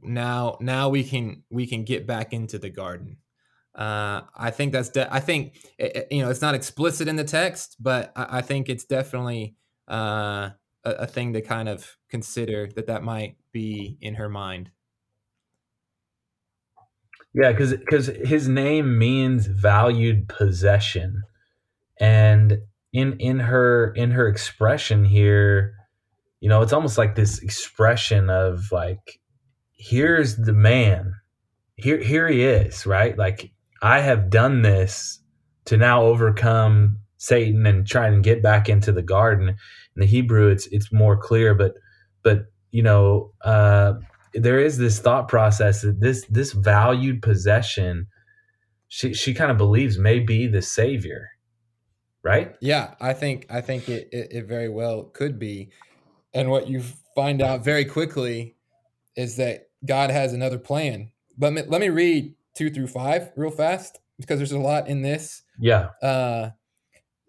now, 0.02 0.58
now 0.60 0.88
we 0.88 1.04
can 1.04 1.44
we 1.50 1.66
can 1.66 1.84
get 1.84 2.06
back 2.06 2.32
into 2.32 2.58
the 2.58 2.70
garden. 2.70 3.18
Uh, 3.74 4.22
I 4.36 4.50
think 4.50 4.72
that's 4.72 4.90
de- 4.90 5.12
I 5.12 5.20
think 5.20 5.56
it, 5.78 5.96
it- 5.96 6.08
you 6.10 6.22
know 6.22 6.30
it's 6.30 6.42
not 6.42 6.54
explicit 6.54 7.08
in 7.08 7.16
the 7.16 7.24
text, 7.24 7.76
but 7.80 8.12
I, 8.16 8.38
I 8.38 8.42
think 8.42 8.68
it's 8.68 8.84
definitely 8.84 9.56
uh, 9.90 10.50
a, 10.84 10.90
a 10.90 11.06
thing 11.06 11.32
to 11.34 11.40
kind 11.42 11.68
of 11.68 11.96
consider 12.08 12.68
that 12.76 12.86
that 12.86 13.02
might 13.02 13.36
be 13.52 13.98
in 14.00 14.14
her 14.16 14.28
mind. 14.28 14.70
Yeah, 17.34 17.52
because 17.52 17.72
because 17.72 18.06
his 18.08 18.46
name 18.48 18.98
means 18.98 19.46
valued 19.46 20.28
possession, 20.28 21.22
and 22.00 22.58
in 22.92 23.14
in 23.20 23.40
her 23.40 23.92
in 23.94 24.10
her 24.12 24.28
expression 24.28 25.04
here, 25.04 25.74
you 26.40 26.48
know, 26.50 26.62
it's 26.62 26.74
almost 26.74 26.98
like 26.98 27.14
this 27.14 27.40
expression 27.40 28.30
of 28.30 28.72
like, 28.72 29.20
here's 29.82 30.36
the 30.36 30.52
man, 30.52 31.12
here 31.74 32.00
here 32.00 32.28
he 32.28 32.44
is, 32.44 32.86
right? 32.86 33.18
Like 33.18 33.50
I 33.82 33.98
have 33.98 34.30
done 34.30 34.62
this 34.62 35.20
to 35.64 35.76
now 35.76 36.04
overcome 36.04 36.98
Satan 37.16 37.66
and 37.66 37.84
try 37.86 38.06
and 38.06 38.22
get 38.22 38.42
back 38.42 38.68
into 38.68 38.92
the 38.92 39.02
garden. 39.02 39.48
In 39.48 39.56
the 39.96 40.06
Hebrew, 40.06 40.48
it's 40.48 40.68
it's 40.68 40.92
more 40.92 41.16
clear, 41.16 41.54
but 41.54 41.74
but 42.22 42.46
you 42.70 42.82
know, 42.82 43.32
uh, 43.44 43.94
there 44.34 44.60
is 44.60 44.78
this 44.78 45.00
thought 45.00 45.26
process 45.26 45.82
that 45.82 46.00
this 46.00 46.24
this 46.30 46.52
valued 46.52 47.20
possession, 47.20 48.06
she 48.86 49.12
she 49.12 49.34
kind 49.34 49.50
of 49.50 49.58
believes 49.58 49.98
may 49.98 50.20
be 50.20 50.46
the 50.46 50.62
savior, 50.62 51.28
right? 52.22 52.54
Yeah, 52.60 52.94
I 53.00 53.14
think 53.14 53.46
I 53.50 53.60
think 53.60 53.88
it, 53.88 54.08
it, 54.12 54.28
it 54.30 54.46
very 54.46 54.68
well 54.68 55.02
could 55.02 55.40
be. 55.40 55.70
And 56.32 56.50
what 56.50 56.68
you 56.68 56.84
find 57.16 57.42
out 57.42 57.64
very 57.64 57.84
quickly 57.84 58.54
is 59.16 59.36
that 59.36 59.66
God 59.84 60.10
has 60.10 60.32
another 60.32 60.58
plan. 60.58 61.10
But 61.36 61.54
let 61.68 61.80
me 61.80 61.88
read 61.88 62.34
two 62.54 62.70
through 62.70 62.88
five 62.88 63.32
real 63.36 63.50
fast 63.50 64.00
because 64.18 64.38
there's 64.38 64.52
a 64.52 64.58
lot 64.58 64.88
in 64.88 65.02
this. 65.02 65.42
Yeah, 65.58 65.88
Uh, 66.02 66.50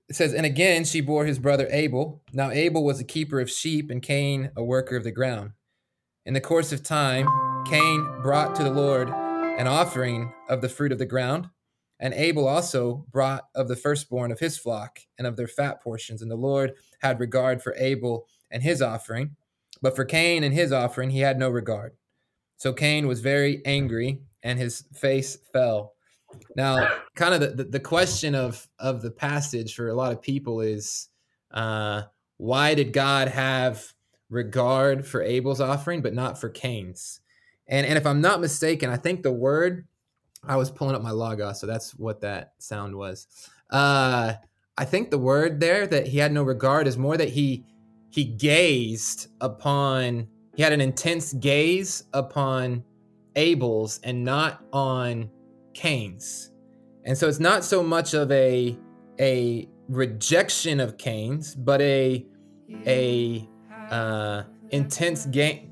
it 0.10 0.16
says, 0.16 0.34
And 0.34 0.46
again 0.46 0.84
she 0.84 1.02
bore 1.02 1.26
his 1.26 1.40
brother 1.40 1.68
Abel. 1.72 2.22
Now 2.34 2.52
Abel 2.52 2.84
was 2.84 3.00
a 3.00 3.06
keeper 3.06 3.40
of 3.40 3.50
sheep, 3.50 3.90
and 3.90 4.02
Cain 4.02 4.52
a 4.56 4.64
worker 4.64 4.96
of 4.96 5.04
the 5.04 5.12
ground. 5.12 5.52
In 6.26 6.34
the 6.34 6.42
course 6.42 6.72
of 6.72 6.84
time, 6.84 7.28
Cain 7.66 8.06
brought 8.22 8.56
to 8.56 8.64
the 8.64 8.70
Lord 8.70 9.10
an 9.10 9.68
offering 9.68 10.34
of 10.50 10.62
the 10.62 10.70
fruit 10.70 10.92
of 10.92 11.00
the 11.00 11.06
ground, 11.06 11.50
and 12.00 12.14
Abel 12.14 12.48
also 12.48 13.06
brought 13.12 13.46
of 13.56 13.68
the 13.68 13.76
firstborn 13.76 14.32
of 14.32 14.40
his 14.40 14.58
flock 14.58 15.00
and 15.18 15.26
of 15.26 15.38
their 15.38 15.48
fat 15.48 15.82
portions. 15.82 16.22
And 16.22 16.30
the 16.30 16.36
Lord 16.36 16.74
had 17.02 17.20
regard 17.20 17.64
for 17.64 17.76
Abel 17.78 18.28
and 18.52 18.62
his 18.62 18.82
offering, 18.82 19.36
but 19.82 19.96
for 19.96 20.06
Cain 20.06 20.44
and 20.44 20.54
his 20.54 20.72
offering 20.72 21.12
he 21.12 21.20
had 21.20 21.40
no 21.40 21.50
regard. 21.50 21.94
So 22.64 22.72
Cain 22.72 23.08
was 23.08 23.20
very 23.20 23.62
angry, 23.66 24.22
and 24.42 24.58
his 24.58 24.86
face 24.94 25.38
fell. 25.52 25.96
Now, 26.56 26.88
kind 27.14 27.34
of 27.34 27.58
the, 27.58 27.66
the, 27.66 27.80
question 27.82 28.36
of 28.36 28.66
of 28.80 29.02
the 29.02 29.12
passage 29.12 29.76
for 29.76 29.90
a 29.90 29.94
lot 29.94 30.14
of 30.14 30.22
people 30.22 30.62
is 30.62 31.10
uh, 31.52 32.04
why 32.38 32.74
did 32.74 32.94
God 32.94 33.28
have 33.28 33.94
regard 34.30 35.06
for 35.06 35.22
Abel's 35.22 35.60
offering 35.60 36.02
but 36.02 36.14
not 36.14 36.40
for 36.40 36.48
Cain's? 36.48 37.20
And 37.68 37.86
and 37.86 37.98
if 37.98 38.06
I'm 38.06 38.22
not 38.22 38.40
mistaken, 38.40 38.90
I 38.90 38.96
think 38.96 39.24
the 39.24 39.34
word 39.34 39.86
I 40.42 40.56
was 40.56 40.72
pulling 40.72 40.96
up 40.96 41.02
my 41.02 41.12
logos, 41.12 41.60
so 41.60 41.68
that's 41.68 41.94
what 41.96 42.22
that 42.22 42.54
sound 42.60 42.96
was. 42.96 43.28
Uh, 43.72 44.36
I 44.78 44.86
think 44.86 45.12
the 45.12 45.20
word 45.20 45.60
there 45.60 45.86
that 45.86 46.08
he 46.08 46.18
had 46.18 46.32
no 46.32 46.44
regard 46.44 46.88
is 46.88 46.98
more 46.98 47.18
that 47.18 47.28
he 47.28 47.66
he 48.10 48.24
gazed 48.24 49.28
upon 49.42 50.30
he 50.56 50.64
had 50.64 50.74
an 50.74 50.82
intense 50.82 51.34
gaze 51.34 52.04
upon 52.14 52.84
Abel's 53.36 54.00
and 54.04 54.24
not 54.24 54.64
on 54.72 55.30
Cain's. 55.74 56.52
And 57.06 57.18
so 57.18 57.28
it's 57.28 57.40
not 57.40 57.64
so 57.64 57.84
much 57.84 58.14
of 58.14 58.32
a 58.32 58.78
a 59.20 59.68
rejection 59.90 60.80
of 60.80 60.98
Cain's, 60.98 61.56
but 61.56 61.82
a 61.82 62.26
a 62.88 63.48
uh, 63.90 64.44
intense 64.70 65.26
ga- 65.28 65.68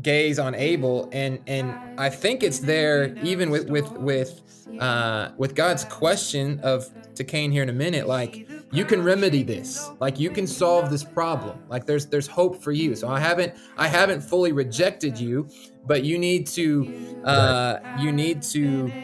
gaze 0.00 0.38
on 0.38 0.54
Abel, 0.54 1.08
and 1.12 1.38
and 1.46 1.74
I 1.98 2.10
think 2.10 2.42
it's 2.42 2.58
there 2.58 3.16
even 3.22 3.50
with 3.50 3.68
with 3.68 3.90
with 3.92 4.40
uh, 4.80 5.30
with 5.36 5.54
God's 5.54 5.84
question 5.84 6.60
of 6.60 6.90
to 7.14 7.24
Cain 7.24 7.52
here 7.52 7.62
in 7.62 7.68
a 7.68 7.74
minute, 7.74 8.06
like 8.06 8.48
you 8.72 8.84
can 8.86 9.02
remedy 9.04 9.42
this, 9.42 9.90
like 10.00 10.18
you 10.18 10.30
can 10.30 10.46
solve 10.46 10.90
this 10.90 11.04
problem, 11.04 11.62
like 11.68 11.86
there's 11.86 12.06
there's 12.06 12.26
hope 12.26 12.62
for 12.62 12.72
you. 12.72 12.96
So 12.96 13.08
I 13.08 13.20
haven't 13.20 13.54
I 13.76 13.86
haven't 13.88 14.22
fully 14.22 14.52
rejected 14.52 15.18
you, 15.18 15.48
but 15.86 16.04
you 16.04 16.18
need 16.18 16.46
to 16.48 16.90
uh, 17.24 17.78
you 17.94 18.12
need 18.12 18.42
to 18.44 18.94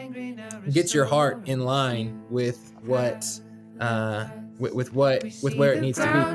get 0.71 0.93
your 0.93 1.05
heart 1.05 1.43
in 1.45 1.61
line 1.61 2.23
with 2.29 2.73
what 2.81 3.25
uh, 3.79 4.27
with, 4.59 4.73
with 4.73 4.93
what 4.93 5.25
with 5.41 5.55
where 5.55 5.73
it 5.73 5.79
needs 5.79 5.99
to 5.99 6.09
be. 6.09 6.27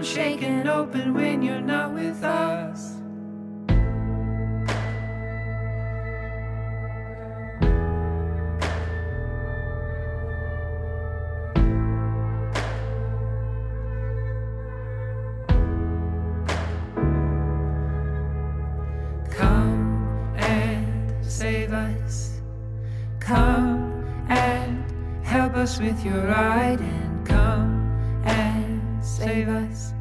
With 25.85 26.03
your 26.03 26.27
ride 26.29 26.81
and 26.81 27.27
come 27.27 28.23
and 28.25 29.05
save 29.05 29.49
us. 29.49 29.93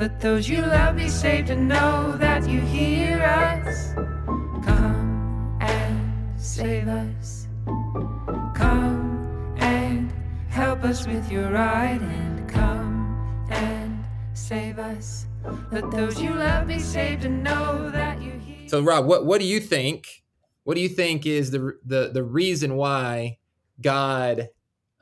Let 0.00 0.18
those 0.18 0.48
you 0.48 0.62
love 0.62 0.96
be 0.96 1.10
saved 1.10 1.50
and 1.50 1.68
know 1.68 2.16
that 2.16 2.48
you 2.48 2.58
hear 2.60 3.22
us. 3.22 3.92
Come 4.64 5.58
and 5.60 6.40
save 6.40 6.88
us. 6.88 7.48
Come 8.54 9.54
and 9.58 10.10
help 10.48 10.84
us 10.84 11.06
with 11.06 11.30
your 11.30 11.50
ride 11.50 12.00
and 12.00 12.48
come 12.48 13.46
and 13.50 14.02
save 14.32 14.78
us. 14.78 15.26
Let 15.70 15.90
those 15.90 16.18
you 16.18 16.30
love 16.30 16.66
be 16.66 16.78
saved 16.78 17.26
and 17.26 17.44
know 17.44 17.90
that 17.90 18.22
you 18.22 18.30
hear 18.30 18.70
So 18.70 18.80
Rob, 18.80 19.04
what 19.04 19.26
what 19.26 19.42
do 19.42 19.46
you 19.46 19.60
think? 19.60 20.24
What 20.64 20.76
do 20.76 20.80
you 20.80 20.88
think 20.88 21.26
is 21.26 21.50
the 21.50 21.78
the 21.84 22.10
the 22.10 22.24
reason 22.24 22.76
why 22.76 23.36
God 23.82 24.48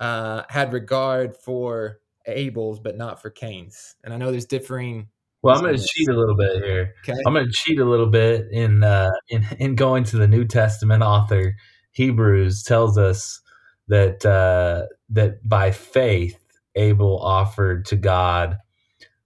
uh, 0.00 0.42
had 0.48 0.72
regard 0.72 1.36
for 1.36 2.00
Abel's 2.26 2.80
but 2.80 2.96
not 2.96 3.20
for 3.20 3.30
Cain's? 3.30 3.96
And 4.04 4.12
I 4.12 4.16
know 4.16 4.30
there's 4.30 4.46
differing. 4.46 5.08
Well, 5.42 5.56
I'm 5.56 5.62
going 5.62 5.76
to 5.76 5.86
cheat 5.86 6.08
a 6.08 6.16
little 6.16 6.36
bit 6.36 6.64
here. 6.64 6.94
Okay. 7.06 7.18
I'm 7.26 7.34
going 7.34 7.46
to 7.46 7.52
cheat 7.52 7.78
a 7.78 7.84
little 7.84 8.10
bit 8.10 8.46
in 8.50 8.82
uh, 8.82 9.10
in 9.28 9.46
in 9.58 9.74
going 9.74 10.04
to 10.04 10.16
the 10.16 10.28
New 10.28 10.44
Testament 10.44 11.02
author 11.02 11.54
Hebrews 11.94 12.64
tells 12.64 12.98
us 12.98 13.40
that 13.88 14.26
uh, 14.26 14.86
that 15.10 15.48
by 15.48 15.70
faith 15.70 16.38
Abel 16.74 17.18
offered 17.20 17.86
to 17.86 17.96
God 17.96 18.58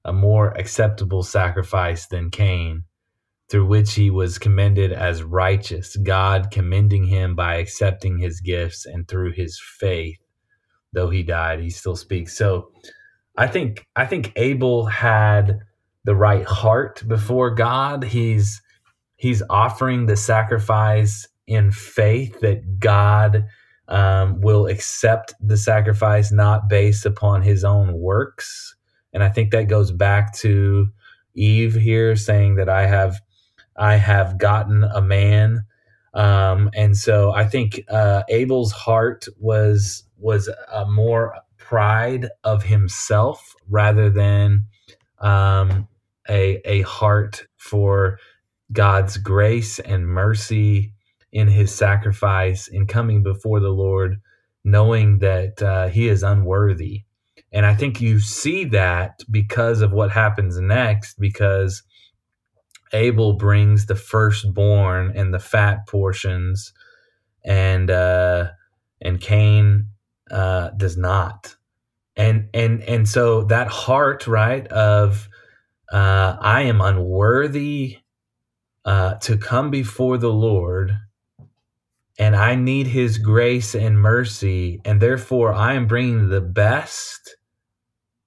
a 0.05 0.13
more 0.13 0.51
acceptable 0.51 1.23
sacrifice 1.23 2.07
than 2.07 2.31
Cain, 2.31 2.85
through 3.49 3.67
which 3.67 3.95
he 3.95 4.11
was 4.11 4.39
commended 4.39 4.93
as 4.93 5.23
righteous. 5.23 5.97
God 5.97 6.51
commending 6.51 7.07
him 7.07 7.35
by 7.35 7.57
accepting 7.57 8.19
his 8.19 8.41
gifts, 8.41 8.85
and 8.85 9.09
through 9.09 9.33
his 9.33 9.61
faith, 9.61 10.19
though 10.93 11.11
he 11.11 11.23
died, 11.23 11.61
he 11.61 11.71
still 11.71 11.97
speaks. 11.97 12.37
So, 12.37 12.71
I 13.37 13.47
think 13.47 13.87
I 13.97 14.07
think 14.07 14.33
Abel 14.37 14.87
had 14.87 15.61
the 16.05 16.17
right 16.17 16.45
heart 16.45 17.03
before 17.07 17.51
God. 17.55 18.05
He's 18.05 18.61
he's 19.17 19.43
offering 19.49 20.07
the 20.07 20.17
sacrifice 20.17 21.29
in 21.47 21.71
faith 21.71 22.41
that 22.41 22.81
God 22.81 23.47
um, 23.89 24.41
will 24.41 24.67
accept 24.67 25.35
the 25.41 25.57
sacrifice, 25.57 26.33
not 26.33 26.69
based 26.69 27.07
upon 27.07 27.43
his 27.43 27.65
own 27.65 27.95
works. 27.95 28.75
And 29.13 29.23
I 29.23 29.29
think 29.31 29.53
that 29.53 29.69
goes 29.69 29.93
back 29.93 30.35
to 30.39 30.89
Eve 31.35 31.75
here 31.75 32.17
saying 32.17 32.57
that 32.57 32.69
I 32.69 32.87
have 32.87 33.21
I 33.77 33.97
have 33.97 34.39
gotten 34.39 34.85
a 34.85 35.01
man. 35.01 35.65
Um, 36.15 36.71
and 36.75 36.97
so 36.97 37.33
I 37.33 37.47
think 37.47 37.83
uh, 37.89 38.25
Abel's 38.29 38.73
heart 38.73 39.27
was 39.39 40.03
was 40.19 40.49
a 40.73 40.87
more 40.87 41.35
pride 41.59 42.29
of 42.45 42.65
himself 42.65 43.55
rather 43.69 44.11
than 44.11 44.65
um, 45.21 45.89
a 46.29 46.61
a 46.65 46.83
heart 46.83 47.45
for 47.57 48.19
God's 48.73 49.17
grace 49.17 49.79
and 49.79 50.07
mercy 50.07 50.93
in 51.33 51.49
his 51.49 51.75
sacrifice 51.75 52.69
in 52.69 52.87
coming 52.87 53.23
before 53.23 53.61
the 53.61 53.71
Lord 53.71 54.21
knowing 54.65 55.19
that 55.19 55.63
uh, 55.63 55.89
he 55.89 56.09
is 56.09 56.23
unworthy. 56.23 57.05
And 57.53 57.65
I 57.65 57.75
think 57.75 58.01
you 58.01 58.21
see 58.21 58.65
that 58.67 59.21
because 59.31 59.81
of 59.81 59.93
what 59.93 60.11
happens 60.11 60.59
next, 60.61 61.19
because 61.19 61.83
Abel 62.93 63.35
brings 63.35 63.87
the 63.87 63.95
firstborn 63.95 65.13
and 65.17 65.33
the 65.33 65.39
fat 65.39 65.87
portions, 65.87 66.73
and 67.45 67.91
uh, 67.91 68.49
and 69.01 69.21
Cain 69.21 69.88
uh, 70.31 70.71
does 70.71 70.97
not. 70.97 71.57
And 72.17 72.49
and 72.53 72.83
and 72.83 73.09
so 73.09 73.45
that 73.45 73.69
heart, 73.69 74.27
right, 74.27 74.67
of 74.69 75.29
uh, 75.93 76.37
I 76.41 76.63
am 76.63 76.81
unworthy 76.81 77.99
uh, 78.85 79.15
to 79.15 79.37
come 79.37 79.71
before 79.71 80.19
the 80.19 80.33
Lord, 80.33 80.99
and 82.19 82.35
I 82.35 82.57
need 82.57 82.89
His 82.89 83.19
grace 83.19 83.75
and 83.75 84.01
mercy, 84.01 84.81
and 84.85 85.01
therefore 85.01 85.53
I 85.53 85.75
am 85.75 85.87
bringing 85.87 86.29
the 86.29 86.41
best. 86.41 87.37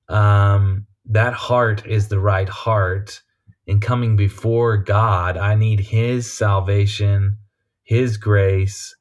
Um, 0.08 0.88
that 1.06 1.34
heart 1.34 1.86
is 1.86 2.08
the 2.08 2.20
right 2.20 2.50
heart 2.50 3.22
in 3.68 3.80
coming 3.80 4.16
before 4.16 4.78
God. 4.78 5.38
I 5.38 5.56
need 5.56 5.80
His 5.80 6.32
salvation, 6.32 7.38
His 7.84 8.18
grace, 8.18 8.96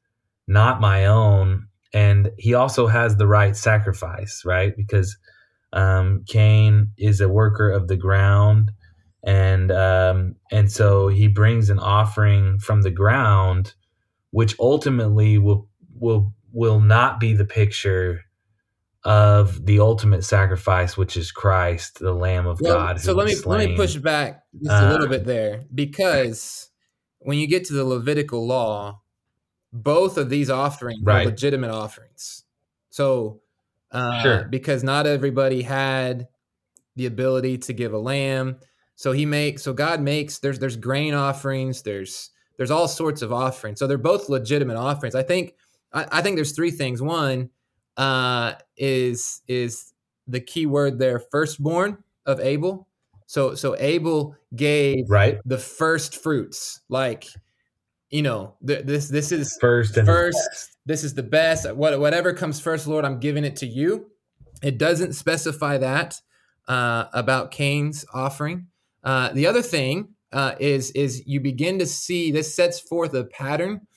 not 0.47 0.81
my 0.81 1.05
own. 1.05 1.67
And 1.93 2.31
He 2.37 2.53
also 2.53 2.87
has 2.87 3.17
the 3.17 3.27
right 3.27 3.55
sacrifice, 3.55 4.43
right? 4.45 4.75
Because 4.75 5.17
um, 5.73 6.23
Cain 6.27 6.91
is 6.97 7.21
a 7.21 7.29
worker 7.29 7.69
of 7.71 7.87
the 7.87 7.97
ground, 7.97 8.71
and 9.23 9.71
um, 9.71 10.35
and 10.51 10.71
so 10.71 11.07
he 11.07 11.27
brings 11.27 11.69
an 11.69 11.79
offering 11.79 12.59
from 12.59 12.81
the 12.81 12.91
ground, 12.91 13.73
which 14.31 14.55
ultimately 14.59 15.37
will 15.37 15.69
will 15.97 16.33
will 16.51 16.79
not 16.81 17.19
be 17.19 17.33
the 17.33 17.45
picture 17.45 18.21
of 19.03 19.65
the 19.65 19.79
ultimate 19.79 20.23
sacrifice, 20.23 20.95
which 20.97 21.17
is 21.17 21.31
Christ, 21.31 21.99
the 21.99 22.13
Lamb 22.13 22.45
of 22.45 22.59
Well, 22.61 22.73
God. 22.73 22.99
so 22.99 23.13
let 23.13 23.25
me 23.27 23.33
was 23.33 23.45
let 23.45 23.67
me 23.69 23.75
push 23.75 23.95
back 23.95 24.43
just 24.61 24.71
a 24.81 24.89
little 24.89 25.07
Uh, 25.07 25.09
bit 25.09 25.25
there 25.25 25.63
because 25.73 26.69
when 27.19 27.37
you 27.37 27.47
get 27.47 27.65
to 27.65 27.73
the 27.73 27.85
Levitical 27.85 28.45
law, 28.45 29.00
both 29.73 30.17
of 30.17 30.29
these 30.29 30.49
offerings 30.49 31.01
Right. 31.03 31.25
are 31.25 31.29
legitimate 31.29 31.71
offerings. 31.71 32.43
So, 32.89 33.41
uh, 33.91 34.21
Sure. 34.21 34.43
because 34.49 34.83
not 34.83 35.07
everybody 35.07 35.61
had 35.61 36.27
the 36.95 37.05
ability 37.05 37.57
to 37.59 37.73
give 37.73 37.93
a 37.93 37.97
lamb, 37.97 38.57
so 38.95 39.11
he 39.11 39.25
makes 39.25 39.63
so 39.63 39.73
God 39.73 40.01
makes 40.01 40.39
there's 40.39 40.59
there's 40.59 40.75
grain 40.77 41.13
offerings, 41.13 41.81
there's 41.81 42.31
there's 42.57 42.71
all 42.71 42.87
sorts 42.87 43.21
of 43.21 43.31
offerings. 43.33 43.79
So 43.79 43.87
they're 43.87 43.97
both 43.97 44.29
legitimate 44.29 44.77
offerings. 44.77 45.15
I 45.15 45.23
think 45.23 45.55
I, 45.93 46.05
I 46.11 46.21
think 46.21 46.35
there's 46.35 46.51
three 46.51 46.71
things. 46.71 47.01
One 47.01 47.49
uh, 47.97 48.53
is 48.77 49.41
is 49.47 49.93
the 50.27 50.39
key 50.39 50.65
word 50.65 50.99
there, 50.99 51.19
firstborn 51.19 51.97
of 52.25 52.39
Abel. 52.39 52.87
So 53.25 53.55
so 53.55 53.75
Abel 53.79 54.35
gave 54.55 55.09
right 55.09 55.39
the 55.45 55.57
first 55.57 56.17
fruits, 56.21 56.81
like 56.89 57.25
you 58.11 58.21
know, 58.21 58.55
th- 58.65 58.85
this 58.85 59.07
this 59.07 59.31
is 59.31 59.57
first 59.59 59.97
and 59.97 60.05
first. 60.05 60.77
This 60.85 61.03
is 61.03 61.13
the 61.13 61.23
best. 61.23 61.71
What 61.73 61.99
whatever 61.99 62.33
comes 62.33 62.59
first, 62.59 62.85
Lord, 62.85 63.05
I'm 63.05 63.19
giving 63.19 63.45
it 63.45 63.55
to 63.57 63.65
you. 63.65 64.11
It 64.61 64.77
doesn't 64.77 65.13
specify 65.13 65.77
that 65.79 66.15
uh, 66.67 67.05
about 67.13 67.51
Cain's 67.51 68.05
offering. 68.13 68.67
Uh, 69.03 69.29
the 69.33 69.47
other 69.47 69.61
thing 69.61 70.09
uh, 70.33 70.55
is 70.59 70.91
is 70.91 71.25
you 71.25 71.39
begin 71.39 71.79
to 71.79 71.85
see 71.85 72.31
this 72.31 72.53
sets 72.53 72.79
forth 72.79 73.13
a 73.13 73.23
pattern 73.23 73.87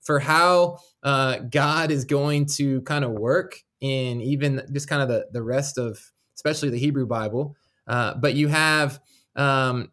for 0.00 0.20
how 0.20 0.78
uh, 1.02 1.38
God 1.38 1.90
is 1.90 2.04
going 2.04 2.46
to 2.46 2.80
kind 2.82 3.04
of 3.04 3.10
work 3.10 3.58
in 3.80 4.20
even 4.20 4.62
just 4.72 4.88
kind 4.88 5.02
of 5.02 5.08
the 5.08 5.26
the 5.32 5.42
rest 5.42 5.78
of 5.78 5.98
especially 6.36 6.70
the 6.70 6.78
Hebrew 6.78 7.06
Bible. 7.06 7.56
Uh, 7.86 8.14
but 8.14 8.34
you 8.34 8.48
have 8.48 9.00
um, 9.36 9.90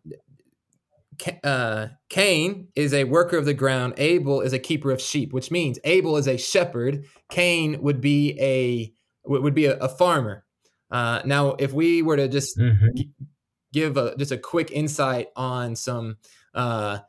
uh, 1.44 1.88
Cain 2.10 2.68
is 2.76 2.94
a 2.94 3.04
worker 3.06 3.38
of 3.38 3.46
the 3.46 3.54
ground. 3.54 3.94
Abel 3.98 4.42
is 4.42 4.54
a 4.54 4.60
keeper 4.60 4.92
of 4.92 5.02
sheep, 5.02 5.34
which 5.34 5.52
means 5.52 5.80
Abel 5.84 6.18
is 6.18 6.28
a 6.28 6.38
shepherd. 6.38 7.06
Cain 7.30 7.82
would 7.82 8.02
be 8.02 8.38
a 8.40 8.94
would 9.26 9.54
be 9.54 9.66
a, 9.66 9.78
a 9.78 9.88
farmer. 9.90 10.46
Uh, 10.90 11.22
now, 11.26 11.52
if 11.60 11.74
we 11.74 12.02
were 12.02 12.18
to 12.18 12.28
just 12.28 12.58
Mhm. 12.58 13.10
give 13.72 13.98
a, 13.98 14.16
just 14.18 14.32
a 14.32 14.38
quick 14.38 14.72
insight 14.72 15.28
on 15.36 15.76
some 15.76 16.18
uh, 16.54 17.00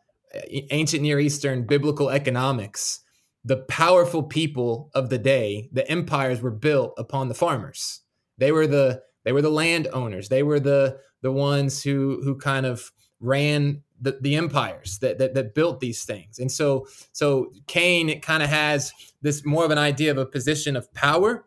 ancient 0.71 1.03
Near 1.03 1.19
Eastern 1.19 1.67
biblical 1.67 2.11
economics, 2.11 3.01
the 3.45 3.57
powerful 3.69 4.23
people 4.23 4.91
of 4.95 5.09
the 5.11 5.19
day, 5.19 5.69
the 5.73 5.89
empires 5.91 6.41
were 6.41 6.51
built 6.53 6.95
upon 6.97 7.29
the 7.29 7.35
farmers. 7.35 8.01
They 8.39 8.53
were 8.53 8.67
the 8.67 9.03
they 9.25 9.33
were 9.33 9.43
the 9.43 9.51
landowners. 9.51 10.29
They 10.29 10.43
were 10.43 10.61
the 10.61 10.99
the 11.23 11.33
ones 11.33 11.83
who 11.83 12.21
who 12.23 12.37
kind 12.37 12.67
of 12.67 12.93
ran 13.21 13.83
the, 14.03 14.19
the 14.21 14.35
empires 14.37 14.99
that, 14.99 15.19
that 15.19 15.35
that 15.35 15.55
built 15.55 15.81
these 15.81 16.05
things. 16.05 16.39
And 16.39 16.51
so 16.51 16.87
so 17.13 17.53
Cain 17.67 18.09
it 18.09 18.21
kind 18.21 18.43
of 18.43 18.51
has 18.51 18.93
this 19.23 19.45
more 19.45 19.65
of 19.65 19.71
an 19.71 19.79
idea 19.79 20.11
of 20.11 20.19
a 20.19 20.27
position 20.27 20.77
of 20.77 20.93
power. 20.93 21.47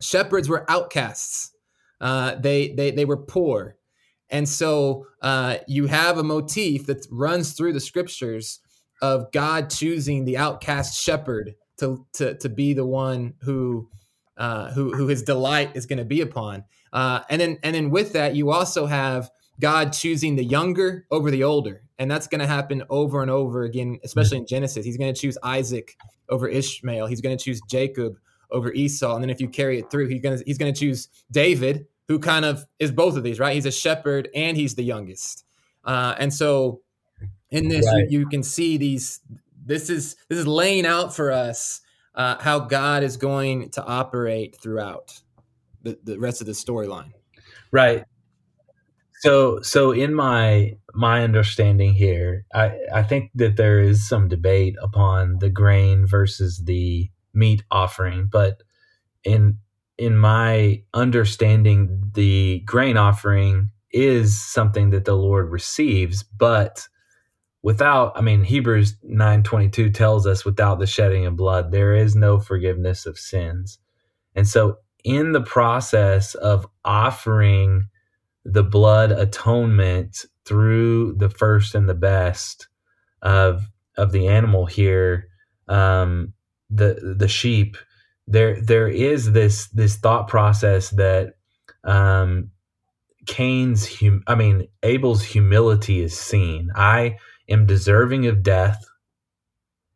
Shepherds 0.00 0.48
were 0.48 0.68
outcasts. 0.68 1.52
Uh, 2.00 2.34
they 2.36 2.72
they 2.72 2.90
they 2.90 3.04
were 3.04 3.18
poor. 3.18 3.76
And 4.30 4.48
so 4.48 5.06
uh, 5.22 5.58
you 5.66 5.86
have 5.86 6.16
a 6.16 6.22
motif 6.22 6.86
that 6.86 7.06
runs 7.10 7.52
through 7.52 7.72
the 7.72 7.80
scriptures 7.80 8.60
of 9.02 9.30
God 9.32 9.70
choosing 9.70 10.24
the 10.24 10.38
outcast 10.38 11.02
shepherd 11.02 11.54
to 11.78 12.06
to, 12.14 12.34
to 12.38 12.48
be 12.48 12.72
the 12.72 12.86
one 12.86 13.34
who 13.42 13.90
uh, 14.38 14.70
who 14.72 14.92
who 14.94 15.08
his 15.08 15.22
delight 15.22 15.72
is 15.74 15.86
going 15.86 15.98
to 15.98 16.04
be 16.04 16.22
upon. 16.22 16.64
Uh, 16.92 17.20
and 17.28 17.40
then 17.40 17.58
and 17.62 17.74
then 17.74 17.90
with 17.90 18.14
that, 18.14 18.34
you 18.34 18.50
also 18.50 18.86
have 18.86 19.30
God 19.60 19.92
choosing 19.92 20.36
the 20.36 20.44
younger 20.44 21.06
over 21.10 21.30
the 21.30 21.44
older, 21.44 21.82
and 21.98 22.10
that's 22.10 22.26
going 22.26 22.40
to 22.40 22.46
happen 22.46 22.82
over 22.90 23.22
and 23.22 23.30
over 23.30 23.62
again, 23.64 24.00
especially 24.02 24.38
in 24.38 24.46
Genesis. 24.46 24.84
He's 24.84 24.96
going 24.96 25.12
to 25.14 25.20
choose 25.20 25.38
Isaac 25.42 25.96
over 26.28 26.48
Ishmael. 26.48 27.06
He's 27.06 27.20
going 27.20 27.36
to 27.36 27.44
choose 27.44 27.60
Jacob 27.68 28.16
over 28.50 28.72
Esau, 28.72 29.14
and 29.14 29.22
then 29.22 29.30
if 29.30 29.40
you 29.40 29.48
carry 29.48 29.78
it 29.78 29.90
through, 29.90 30.08
he's 30.08 30.20
going 30.20 30.38
to 30.38 30.44
he's 30.44 30.58
going 30.58 30.72
to 30.72 30.78
choose 30.78 31.08
David, 31.30 31.86
who 32.08 32.18
kind 32.18 32.44
of 32.44 32.64
is 32.78 32.90
both 32.90 33.16
of 33.16 33.22
these, 33.22 33.38
right? 33.38 33.54
He's 33.54 33.66
a 33.66 33.72
shepherd 33.72 34.28
and 34.34 34.56
he's 34.56 34.74
the 34.74 34.82
youngest, 34.84 35.44
uh, 35.84 36.14
and 36.18 36.32
so 36.34 36.80
in 37.50 37.68
this 37.68 37.86
Right. 37.86 38.10
you, 38.10 38.20
you 38.20 38.28
can 38.28 38.42
see 38.42 38.76
these. 38.76 39.20
This 39.64 39.90
is 39.90 40.16
this 40.28 40.38
is 40.38 40.46
laying 40.46 40.86
out 40.86 41.14
for 41.14 41.30
us 41.30 41.82
uh, 42.14 42.36
how 42.40 42.60
God 42.60 43.02
is 43.02 43.16
going 43.16 43.70
to 43.70 43.84
operate 43.84 44.56
throughout 44.60 45.20
the, 45.82 45.98
the 46.04 46.18
rest 46.18 46.40
of 46.40 46.46
the 46.46 46.52
storyline. 46.54 47.12
Right. 47.70 48.04
So 49.20 49.60
so 49.60 49.92
in 49.92 50.14
my 50.14 50.78
my 50.94 51.22
understanding 51.22 51.92
here, 51.92 52.46
I 52.54 52.72
I 52.92 53.02
think 53.02 53.30
that 53.34 53.56
there 53.56 53.78
is 53.78 54.08
some 54.08 54.28
debate 54.28 54.76
upon 54.80 55.38
the 55.40 55.50
grain 55.50 56.06
versus 56.06 56.62
the 56.64 57.10
meat 57.34 57.62
offering, 57.70 58.28
but 58.32 58.62
in 59.22 59.58
in 59.98 60.16
my 60.16 60.82
understanding 60.94 62.10
the 62.14 62.60
grain 62.60 62.96
offering 62.96 63.70
is 63.92 64.40
something 64.40 64.88
that 64.90 65.04
the 65.04 65.16
Lord 65.16 65.50
receives, 65.50 66.22
but 66.22 66.88
without 67.62 68.16
I 68.16 68.22
mean 68.22 68.42
Hebrews 68.42 68.96
9:22 69.04 69.92
tells 69.92 70.26
us 70.26 70.46
without 70.46 70.78
the 70.78 70.86
shedding 70.86 71.26
of 71.26 71.36
blood 71.36 71.72
there 71.72 71.94
is 71.94 72.16
no 72.16 72.38
forgiveness 72.40 73.04
of 73.04 73.18
sins. 73.18 73.78
And 74.34 74.48
so 74.48 74.78
in 75.04 75.32
the 75.32 75.42
process 75.42 76.34
of 76.36 76.66
offering 76.86 77.90
the 78.52 78.62
blood 78.64 79.12
atonement 79.12 80.24
through 80.46 81.14
the 81.14 81.30
first 81.30 81.74
and 81.74 81.88
the 81.88 81.94
best 81.94 82.68
of 83.22 83.64
of 83.96 84.12
the 84.12 84.28
animal 84.28 84.66
here 84.66 85.28
um 85.68 86.32
the 86.70 87.16
the 87.18 87.28
sheep. 87.28 87.76
There 88.26 88.60
there 88.60 88.88
is 88.88 89.32
this 89.32 89.68
this 89.70 89.96
thought 89.96 90.28
process 90.28 90.90
that 90.90 91.34
um 91.84 92.50
Cain's 93.26 94.00
hum- 94.00 94.24
I 94.26 94.34
mean 94.36 94.68
Abel's 94.82 95.22
humility 95.24 96.02
is 96.02 96.18
seen. 96.18 96.70
I 96.76 97.18
am 97.48 97.66
deserving 97.66 98.26
of 98.26 98.42
death 98.42 98.84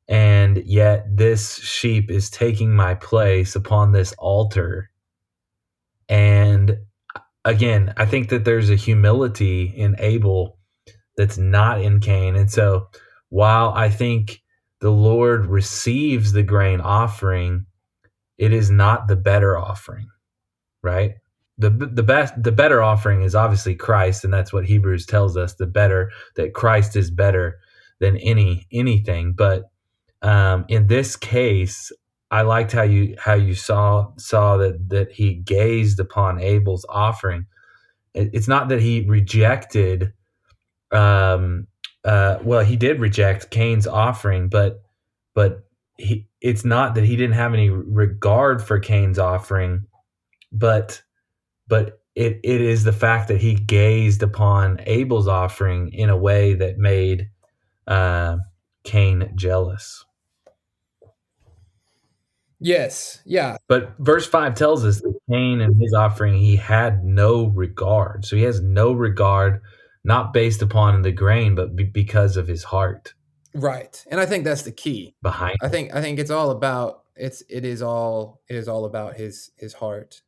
and 0.09 0.59
yet 0.67 1.07
this 1.17 1.57
sheep 1.61 2.11
is 2.11 2.29
taking 2.31 2.75
my 2.75 2.95
place 2.95 3.57
upon 3.57 3.93
this 3.93 4.13
altar. 4.19 4.91
And 6.09 6.79
again, 7.45 7.93
I 7.97 8.07
think 8.07 8.31
that 8.31 8.45
there's 8.45 8.71
a 8.71 8.77
humility 8.77 9.65
in 9.65 9.97
Abel 9.99 10.59
that's 11.17 11.39
not 11.39 11.81
in 11.81 12.01
Cain. 12.01 12.37
And 12.37 12.51
so 12.51 12.89
while 13.29 13.73
I 13.75 13.89
think 13.91 14.43
the 14.81 14.91
Lord 14.91 15.47
receives 15.47 16.33
the 16.33 16.43
grain 16.43 16.81
offering, 16.81 17.67
it 18.39 18.53
is 18.53 18.71
not 18.71 19.09
the 19.09 19.17
better 19.17 19.57
offering, 19.57 20.09
right? 20.83 21.15
The, 21.57 21.71
the 21.71 22.03
best 22.03 22.35
the 22.43 22.51
better 22.51 22.83
offering 22.83 23.23
is 23.23 23.37
obviously 23.37 23.77
Christ 23.77 24.25
and 24.25 24.35
that's 24.35 24.53
what 24.53 24.65
Hebrews 24.65 25.07
tells 25.07 25.37
us 25.37 25.55
the 25.55 25.67
better 25.67 26.11
that 26.35 26.53
Christ 26.53 26.97
is 26.97 27.13
better 27.13 27.61
than 28.01 28.17
any 28.17 28.67
anything 28.73 29.35
but 29.35 29.71
um, 30.21 30.65
in 30.67 30.89
this 30.89 31.15
case 31.15 31.93
I 32.35 32.43
liked 32.43 32.73
how 32.73 32.83
you 32.83 33.15
how 33.17 33.35
you 33.35 33.55
saw 33.55 34.09
saw 34.17 34.57
that 34.57 34.89
that 34.89 35.13
he 35.13 35.35
gazed 35.35 36.01
upon 36.01 36.41
Abel's 36.41 36.85
offering. 36.89 37.47
It, 38.13 38.31
it's 38.33 38.49
not 38.49 38.69
that 38.71 38.81
he 38.81 39.03
rejected. 39.07 40.13
Um, 40.91 41.69
uh, 42.05 42.39
well, 42.43 42.65
he 42.65 42.77
did 42.77 42.99
reject 42.99 43.51
Cain's 43.51 43.87
offering, 43.87 44.49
but 44.49 44.83
but 45.37 45.65
he 45.97 46.27
it's 46.41 46.65
not 46.65 46.97
that 46.97 47.05
he 47.05 47.15
didn't 47.15 47.37
have 47.37 47.55
any 47.55 47.71
regard 47.71 48.61
for 48.61 48.81
Cain's 48.81 49.21
offering, 49.21 49.87
but 50.51 51.03
but 51.69 52.01
it, 52.17 52.41
it 52.43 52.61
is 52.61 52.83
the 52.83 52.93
fact 52.93 53.29
that 53.29 53.41
he 53.41 53.55
gazed 53.55 54.25
upon 54.25 54.81
Abel's 54.87 55.29
offering 55.29 55.93
in 55.93 56.11
a 56.11 56.17
way 56.17 56.55
that 56.55 56.79
made 56.79 57.29
uh, 57.87 58.39
Cain 58.83 59.33
jealous. 59.37 60.04
Yes. 62.61 63.21
Yeah. 63.25 63.57
But 63.69 63.95
verse 63.99 64.27
5 64.27 64.55
tells 64.55 64.85
us 64.85 65.01
that 65.01 65.15
Cain 65.31 65.61
and 65.61 65.81
his 65.81 65.93
offering, 65.93 66.35
he 66.39 66.57
had 66.57 67.05
no 67.05 67.47
regard. 67.47 68.25
So 68.25 68.37
he 68.37 68.43
has 68.43 68.61
no 68.63 68.93
regard, 68.93 69.61
not 70.05 70.33
based 70.33 70.63
upon 70.63 71.03
the 71.03 71.13
grain, 71.13 71.55
but 71.55 71.75
be- 71.77 71.85
because 71.85 72.37
of 72.37 72.47
his 72.49 72.65
heart 72.65 73.15
Right. 73.57 74.05
And 74.11 74.19
I 74.21 74.27
think 74.27 74.45
that's 74.45 74.63
the 74.63 74.73
key. 74.73 75.15
behind 75.23 75.57
I 75.63 75.69
think 75.69 75.95
I 75.95 76.01
think 76.03 76.19
it's 76.19 76.31
all 76.33 76.51
about 76.51 77.05
it's 77.15 77.41
it 77.49 77.65
is 77.65 77.83
all 77.83 78.41
it 78.49 78.57
is 78.57 78.67
all 78.67 78.85
about 78.85 79.15
his 79.15 79.53
his 79.57 79.73
heart. 79.75 80.23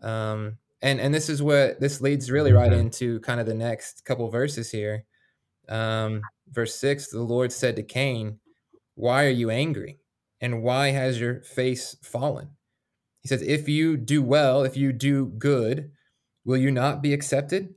Um 0.00 0.58
and 0.82 1.00
and 1.00 1.14
this 1.14 1.28
is 1.28 1.40
what 1.40 1.78
this 1.78 2.00
leads 2.00 2.32
really 2.32 2.52
right 2.52 2.72
Mhm. 2.72 2.78
into 2.80 3.20
kind 3.20 3.38
of 3.38 3.46
the 3.46 3.54
next 3.54 4.04
couple 4.04 4.28
verses 4.28 4.72
here. 4.72 5.04
Um 5.68 6.22
verse 6.50 6.74
6 6.74 7.08
the 7.10 7.20
Lord 7.22 7.52
said 7.52 7.76
to 7.76 7.84
Cain, 7.84 8.40
"Why 8.96 9.24
are 9.26 9.30
you 9.30 9.50
angry? 9.50 10.00
And 10.44 10.62
why 10.62 10.90
has 10.90 11.20
your 11.20 11.40
face 11.40 11.96
fallen?" 12.02 12.48
He 13.20 13.28
says, 13.28 13.40
"If 13.42 13.68
you 13.68 13.96
do 13.96 14.22
well, 14.22 14.62
if 14.62 14.76
you 14.76 14.92
do 14.92 15.26
good, 15.26 15.90
will 16.44 16.58
you 16.58 16.70
not 16.70 17.02
be 17.02 17.14
accepted? 17.14 17.74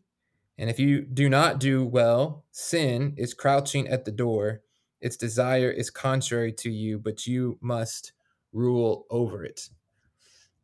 And 0.57 0.69
if 0.69 0.79
you 0.79 1.01
do 1.01 1.29
not 1.29 1.59
do 1.59 1.85
well, 1.85 2.45
sin 2.51 3.13
is 3.17 3.33
crouching 3.33 3.87
at 3.87 4.05
the 4.05 4.11
door. 4.11 4.61
Its 4.99 5.15
desire 5.15 5.69
is 5.69 5.89
contrary 5.89 6.51
to 6.51 6.71
you, 6.71 6.97
but 6.99 7.27
you 7.27 7.57
must 7.61 8.11
rule 8.51 9.05
over 9.09 9.45
it. 9.45 9.69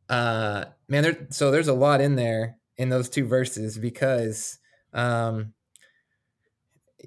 Uh, 0.10 0.66
man, 0.88 1.04
there, 1.04 1.28
so 1.30 1.52
there's 1.52 1.68
a 1.68 1.74
lot 1.74 2.02
in 2.02 2.16
there 2.16 2.58
in 2.78 2.90
those 2.90 3.10
two 3.10 3.26
verses 3.26 3.78
because 3.78 4.60
um, 4.94 5.54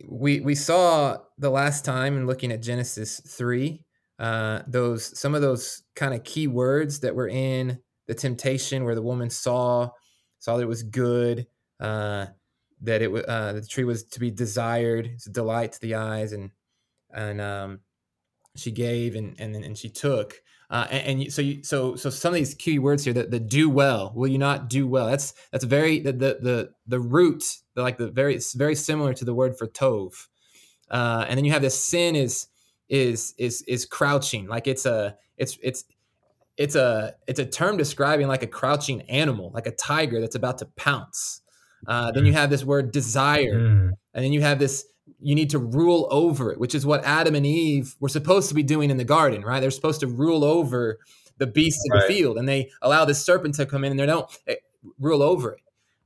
we 0.09 0.41
we 0.41 0.55
saw 0.55 1.19
the 1.39 1.51
last 1.51 1.85
time 1.85 2.17
in 2.17 2.27
looking 2.27 2.53
at 2.53 2.63
Genesis 2.63 3.21
three 3.21 3.83
uh, 4.19 4.63
those 4.67 5.19
some 5.19 5.35
of 5.35 5.43
those 5.43 5.83
kind 5.95 6.15
of 6.15 6.25
key 6.25 6.47
words 6.47 7.01
that 7.01 7.15
were 7.15 7.29
in 7.29 7.79
the 8.07 8.15
temptation 8.15 8.85
where 8.85 8.95
the 8.95 9.03
woman 9.03 9.31
saw 9.31 9.91
saw 10.39 10.57
that 10.57 10.63
it 10.63 10.69
was 10.69 10.83
good 10.83 11.47
uh, 11.81 12.27
that 12.81 13.03
it 13.03 13.13
wa- 13.13 13.21
uh, 13.21 13.53
the 13.53 13.63
tree 13.63 13.85
was 13.85 14.05
to 14.05 14.21
be 14.21 14.31
desired 14.31 15.07
it's 15.07 15.27
a 15.27 15.31
delight 15.31 15.73
to 15.73 15.81
the 15.81 15.95
eyes 15.95 16.33
and 16.33 16.51
and 17.13 17.41
um, 17.41 17.81
she 18.57 18.71
gave 18.71 19.15
and 19.15 19.39
and 19.39 19.55
and 19.57 19.77
she 19.77 19.89
took. 19.89 20.41
Uh, 20.69 20.87
and, 20.91 21.21
and 21.21 21.33
so 21.33 21.43
you, 21.43 21.63
so 21.63 21.95
so 21.95 22.11
some 22.11 22.31
of 22.31 22.35
these 22.35 22.55
key 22.55 22.79
words 22.79 23.05
here 23.05 23.13
that 23.13 23.31
the 23.31 23.39
do 23.39 23.71
well 23.71 24.13
will 24.17 24.27
you 24.27 24.39
not 24.39 24.69
do 24.69 24.87
well? 24.87 25.07
That's 25.07 25.33
that's 25.53 25.65
very 25.65 26.01
the 26.01 26.13
the 26.13 26.39
the, 26.41 26.71
the 26.87 27.01
root 27.01 27.45
like 27.77 27.99
the 27.99 28.11
very 28.11 28.35
it's 28.35 28.53
very 28.55 28.75
similar 28.75 29.15
to 29.15 29.25
the 29.25 29.35
word 29.35 29.57
for 29.57 29.69
tov. 29.69 30.13
Uh, 30.91 31.25
and 31.29 31.37
then 31.37 31.45
you 31.45 31.53
have 31.53 31.63
this 31.63 31.85
sin 31.85 32.17
is 32.17 32.47
is 32.89 33.35
is 33.39 33.63
is 33.63 33.85
crouching. 33.85 34.47
Like 34.47 34.67
it's 34.67 34.87
a 34.87 35.17
it's 35.37 35.59
it's 35.63 35.85
it's 36.57 36.75
a 36.75 37.15
it's 37.27 37.39
a 37.39 37.47
term 37.47 37.77
describing 37.77 38.29
like 38.29 38.43
a 38.43 38.47
crouching 38.47 39.03
animal 39.03 39.51
like 39.55 39.67
a 39.67 39.73
tiger 39.73 40.21
that's 40.21 40.35
about 40.37 40.59
to 40.59 40.67
pounce. 40.77 41.43
Uh, 41.87 42.11
then 42.11 42.25
you 42.25 42.33
have 42.33 42.51
this 42.51 42.65
word 42.65 42.91
desire 42.91 43.55
Mm, 43.55 43.91
and 44.15 44.25
then 44.25 44.33
you 44.33 44.41
have 44.41 44.59
this 44.59 44.87
you 45.21 45.35
need 45.35 45.51
to 45.51 45.59
rule 45.59 46.09
over 46.11 46.51
it 46.51 46.59
which 46.59 46.75
is 46.75 46.85
what 46.85 47.05
adam 47.05 47.35
and 47.35 47.47
eve 47.47 47.95
were 48.01 48.09
supposed 48.09 48.49
to 48.49 48.55
be 48.55 48.63
doing 48.63 48.91
in 48.91 48.97
the 48.97 49.05
garden 49.05 49.43
right? 49.43 49.61
They're 49.61 49.71
supposed 49.71 50.01
to 50.01 50.07
rule 50.09 50.43
over 50.43 50.99
the 51.39 51.47
beasts 51.47 51.85
of 51.93 52.01
the 52.01 52.07
field 52.09 52.39
and 52.39 52.49
they 52.49 52.71
allow 52.83 53.05
this 53.05 53.25
serpent 53.25 53.55
to 53.57 53.67
come 53.67 53.85
in 53.85 53.93
and 53.93 54.01
they 54.01 54.07
don't 54.07 54.27
eh, 54.49 54.57
rule 54.99 55.23
over 55.23 55.53
it. 55.53 55.61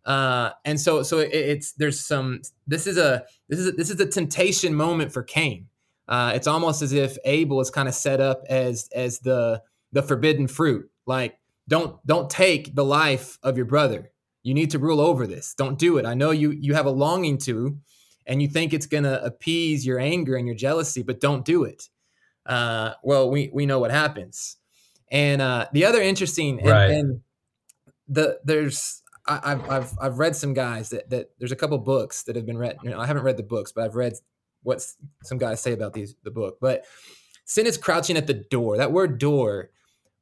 Uh, 0.05 0.51
and 0.65 0.81
so 0.81 1.03
so 1.03 1.19
it, 1.19 1.31
it's 1.33 1.73
there's 1.73 2.01
some 2.01 2.41
this 2.67 2.87
is 2.87 2.99
a 2.99 3.25
this 3.49 3.59
is 3.59 3.69
a, 3.69 3.73
this 3.73 3.91
is 3.91 4.01
a 4.01 4.07
temptation 4.07 4.75
moment 4.75 5.13
for 5.13 5.23
cain 5.23 5.69
uh, 6.11 6.33
it's 6.35 6.47
almost 6.47 6.83
as 6.83 6.93
if 6.93 7.17
abel 7.25 7.61
is 7.61 7.71
kind 7.71 7.89
of 7.89 7.95
set 7.95 8.21
up 8.21 8.43
as 8.49 8.89
as 8.95 9.21
the 9.21 9.63
the 9.93 10.03
forbidden 10.03 10.47
fruit 10.47 10.91
like 11.07 11.39
don't 11.69 12.05
don't 12.07 12.29
take 12.29 12.75
the 12.75 12.85
life 12.85 13.39
of 13.43 13.57
your 13.57 13.67
brother 13.67 14.11
you 14.43 14.53
need 14.55 14.71
to 14.71 14.79
rule 14.79 15.01
over 15.01 15.27
this 15.27 15.55
don't 15.57 15.79
do 15.79 15.97
it 15.99 16.05
i 16.05 16.15
know 16.15 16.31
you 16.31 16.51
you 16.51 16.75
have 16.75 16.87
a 16.87 16.91
longing 16.91 17.39
to 17.39 17.79
and 18.27 18.41
you 18.41 18.49
think 18.49 18.73
it's 18.73 18.87
going 18.87 19.05
to 19.05 19.23
appease 19.25 19.85
your 19.85 19.99
anger 19.99 20.37
and 20.37 20.47
your 20.47 20.55
jealousy, 20.55 21.03
but 21.03 21.21
don't 21.21 21.45
do 21.45 21.65
it. 21.65 21.89
Uh, 22.47 22.93
well, 23.03 23.29
we 23.29 23.51
we 23.53 23.67
know 23.67 23.81
what 23.81 23.91
happens. 23.91 24.57
And 25.11 25.43
uh, 25.43 25.67
the 25.73 25.85
other 25.85 26.01
interesting, 26.01 26.61
and, 26.61 26.69
Right. 26.69 26.91
and 26.91 27.23
the 28.07 28.39
there's 28.45 29.03
I, 29.27 29.41
I've 29.53 29.71
I've 29.71 29.93
I've 30.01 30.19
read 30.19 30.37
some 30.37 30.55
guys 30.55 30.91
that 30.91 31.11
that 31.11 31.31
there's 31.39 31.51
a 31.51 31.57
couple 31.57 31.77
books 31.79 32.23
that 32.25 32.37
have 32.37 32.47
been 32.47 32.59
read. 32.59 32.77
You 32.85 32.91
know, 32.91 33.01
I 33.01 33.07
haven't 33.07 33.25
read 33.25 33.37
the 33.37 33.43
books, 33.43 33.73
but 33.73 33.85
I've 33.85 33.97
read 33.97 34.13
what 34.63 34.85
some 35.23 35.39
guys 35.39 35.61
say 35.61 35.73
about 35.73 35.93
these 35.93 36.15
the 36.25 36.31
book. 36.31 36.59
But 36.61 36.85
sin 37.45 37.67
is 37.67 37.77
crouching 37.77 38.17
at 38.17 38.27
the 38.27 38.35
door. 38.35 38.77
That 38.77 38.93
word 38.93 39.19
door, 39.19 39.71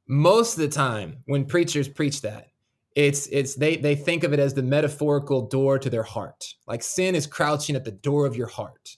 most 0.07 0.53
of 0.57 0.61
the 0.61 0.69
time 0.69 1.17
when 1.25 1.45
preachers 1.45 1.87
preach 1.87 2.21
that, 2.21 2.47
it's 2.95 3.27
it's 3.27 3.55
they 3.55 3.77
they 3.77 3.95
think 3.95 4.23
of 4.23 4.33
it 4.33 4.39
as 4.39 4.53
the 4.53 4.63
metaphorical 4.63 5.47
door 5.47 5.77
to 5.79 5.89
their 5.89 6.03
heart. 6.03 6.45
Like 6.67 6.83
sin 6.83 7.15
is 7.15 7.27
crouching 7.27 7.75
at 7.75 7.85
the 7.85 7.91
door 7.91 8.25
of 8.25 8.35
your 8.35 8.47
heart. 8.47 8.97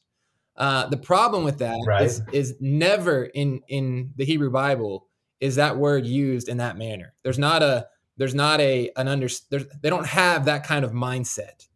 Uh, 0.55 0.87
the 0.87 0.97
problem 0.97 1.43
with 1.43 1.59
that 1.59 1.77
is 2.01 2.21
Right. 2.21 2.33
is 2.33 2.55
never 2.59 3.25
in 3.25 3.61
in 3.67 4.11
the 4.15 4.25
Hebrew 4.25 4.51
Bible 4.51 5.07
is 5.39 5.55
that 5.55 5.77
word 5.77 6.05
used 6.05 6.47
in 6.47 6.57
that 6.57 6.77
manner. 6.77 7.13
There's 7.23 7.39
not 7.39 7.63
a 7.63 7.87
there's 8.17 8.35
not 8.35 8.59
a 8.61 8.91
an 8.95 9.07
under 9.07 9.27
there's, 9.49 9.65
they 9.81 9.89
don't 9.89 10.05
have 10.05 10.45
that 10.45 10.63
kind 10.63 10.85
of 10.85 10.91
mindset. 10.91 11.67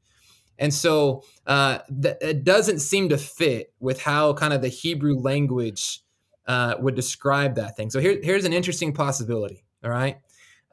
And 0.58 0.74
so 0.74 1.24
uh, 1.48 1.80
th- 2.02 2.18
it 2.22 2.44
doesn't 2.44 2.80
seem 2.80 3.10
to 3.10 3.18
fit 3.18 3.74
with 3.80 4.02
how 4.02 4.34
kind 4.34 4.54
of 4.54 4.62
the 4.62 4.70
Hebrew 4.70 5.18
language 5.20 6.02
uh, 6.48 6.76
would 6.80 6.96
describe 6.96 7.56
that 7.56 7.76
thing. 7.76 7.90
So 7.90 8.00
here, 8.00 8.20
here's 8.22 8.46
an 8.46 8.54
interesting 8.54 8.94
possibility. 8.94 9.64
All 9.84 9.92
right, 9.92 10.18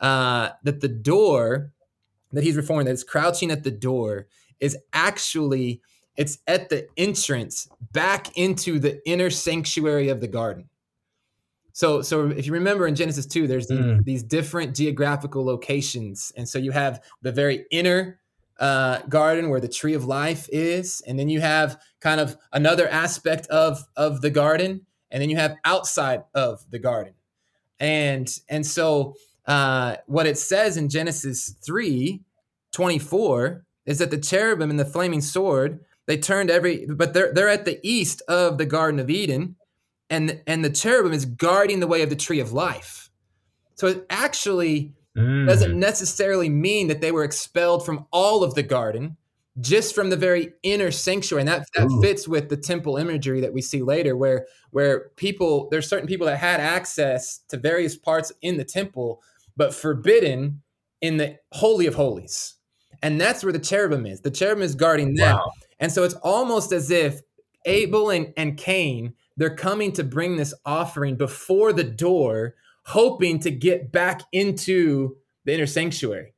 uh, 0.01 0.51
that 0.63 0.81
the 0.81 0.89
door 0.89 1.73
that 2.33 2.43
he's 2.45 2.57
referring 2.57 2.87
that 2.87 2.93
is 2.93 3.05
crouching 3.05 3.51
at 3.51 3.63
the 3.63 3.71
door 3.71 4.27
is 4.61 4.77
actually 4.93 5.83
it's 6.17 6.39
at 6.47 6.69
the 6.69 6.87
entrance 6.97 7.69
back 7.93 8.37
into 8.37 8.79
the 8.79 9.07
inner 9.09 9.31
sanctuary 9.31 10.09
of 10.09 10.21
the 10.21 10.29
garden. 10.29 10.69
So, 11.73 12.03
so 12.03 12.29
if 12.29 12.47
you 12.47 12.53
remember 12.53 12.87
in 12.87 12.95
Genesis 12.95 13.25
2, 13.27 13.47
there's 13.47 13.67
these, 13.67 13.79
Mm. 13.79 14.05
these 14.05 14.23
different 14.23 14.77
geographical 14.77 15.43
locations. 15.45 16.31
And 16.37 16.47
so 16.47 16.59
you 16.59 16.71
have 16.71 17.03
the 17.23 17.33
very 17.33 17.65
inner 17.71 18.21
uh, 18.59 19.03
garden 19.09 19.49
where 19.49 19.61
the 19.61 19.69
tree 19.69 19.95
of 19.95 20.05
life 20.05 20.49
is. 20.53 21.03
And 21.07 21.19
then 21.19 21.29
you 21.29 21.41
have 21.41 21.81
kind 22.01 22.21
of 22.21 22.37
another 22.53 22.89
aspect 22.89 23.47
of, 23.49 23.85
of 23.97 24.21
the 24.21 24.31
garden. 24.31 24.87
And 25.11 25.21
then 25.21 25.31
you 25.31 25.37
have 25.37 25.57
outside 25.65 26.25
of 26.35 26.69
the 26.71 26.79
garden. 26.79 27.15
And, 27.79 28.33
and 28.49 28.67
so 28.67 29.15
uh, 29.47 29.97
what 30.07 30.27
it 30.27 30.39
says 30.39 30.77
in 30.77 30.89
Genesis 30.89 31.55
3 31.65 32.21
24 32.73 33.67
is 33.85 33.99
that 33.99 34.11
the 34.11 34.17
cherubim 34.17 34.71
and 34.71 34.81
the 34.81 34.85
flaming 34.85 35.21
sword, 35.21 35.81
they 36.07 36.17
turned 36.17 36.51
every, 36.51 36.87
but 36.87 37.13
they're, 37.13 37.31
they're 37.35 37.49
at 37.49 37.67
the 37.67 37.79
east 37.83 38.23
of 38.29 38.57
the 38.57 38.65
Garden 38.65 38.99
of 38.99 39.11
Eden 39.11 39.57
and 40.13 40.43
and 40.47 40.63
the 40.63 40.71
cherubim 40.71 41.15
is 41.15 41.25
guarding 41.25 41.81
the 41.81 41.87
way 41.87 42.03
of 42.03 42.11
the 42.11 42.17
tree 42.17 42.39
of 42.39 42.53
life. 42.53 43.09
So 43.77 43.87
it 43.87 44.07
actually 44.11 44.93
Mm. 45.17 45.47
doesn't 45.47 45.79
necessarily 45.79 46.49
mean 46.49 46.89
that 46.89 47.01
they 47.01 47.13
were 47.13 47.25
expelled 47.25 47.85
from 47.85 48.07
all 48.13 48.43
of 48.43 48.55
the 48.55 48.63
garden, 48.63 49.17
just 49.61 49.95
from 49.95 50.09
the 50.09 50.17
very 50.17 50.55
inner 50.63 50.91
sanctuary. 50.91 51.43
And 51.43 51.49
that, 51.49 51.67
that 51.75 51.91
Ooh. 51.91 52.01
fits 52.01 52.27
with 52.27 52.49
the 52.49 52.57
temple 52.57 52.97
imagery 52.97 53.41
that 53.43 53.53
we 53.53 53.61
see 53.61 53.83
later, 53.83 54.17
where 54.17 54.47
where 54.71 55.11
people 55.17 55.69
there's 55.71 55.89
certain 55.89 56.09
people 56.09 56.27
that 56.27 56.39
had 56.39 56.61
access 56.61 57.41
to 57.49 57.59
various 57.59 57.97
parts 57.97 58.33
in 58.41 58.57
the 58.57 58.65
temple, 58.65 59.23
but 59.57 59.75
forbidden 59.75 60.63
in 61.03 61.19
the 61.19 61.37
holy 61.51 61.87
of 61.87 61.95
holies. 61.95 62.55
And 63.03 63.21
that's 63.21 63.43
where 63.43 63.53
the 63.53 63.59
cherubim 63.59 64.07
is. 64.07 64.21
The 64.21 64.31
cherubim 64.31 64.63
is 64.63 64.75
guarding 64.75 65.15
that. 65.17 65.35
Wow. 65.35 65.53
And 65.81 65.91
so 65.91 66.05
it's 66.05 66.15
almost 66.23 66.73
as 66.73 66.91
if 66.91 67.21
Abel 67.67 68.11
and, 68.11 68.33
and 68.37 68.57
Cain, 68.57 69.15
they're 69.37 69.55
coming 69.55 69.93
to 69.93 70.05
bring 70.05 70.37
this 70.37 70.55
offering 70.65 71.17
before 71.17 71.73
the 71.73 71.85
door, 71.85 72.55
hoping 72.85 73.39
to 73.41 73.51
get 73.51 73.93
back 73.93 74.23
into 74.33 75.17
the 75.45 75.55
inner 75.55 75.67
sanctuary. 75.67 76.35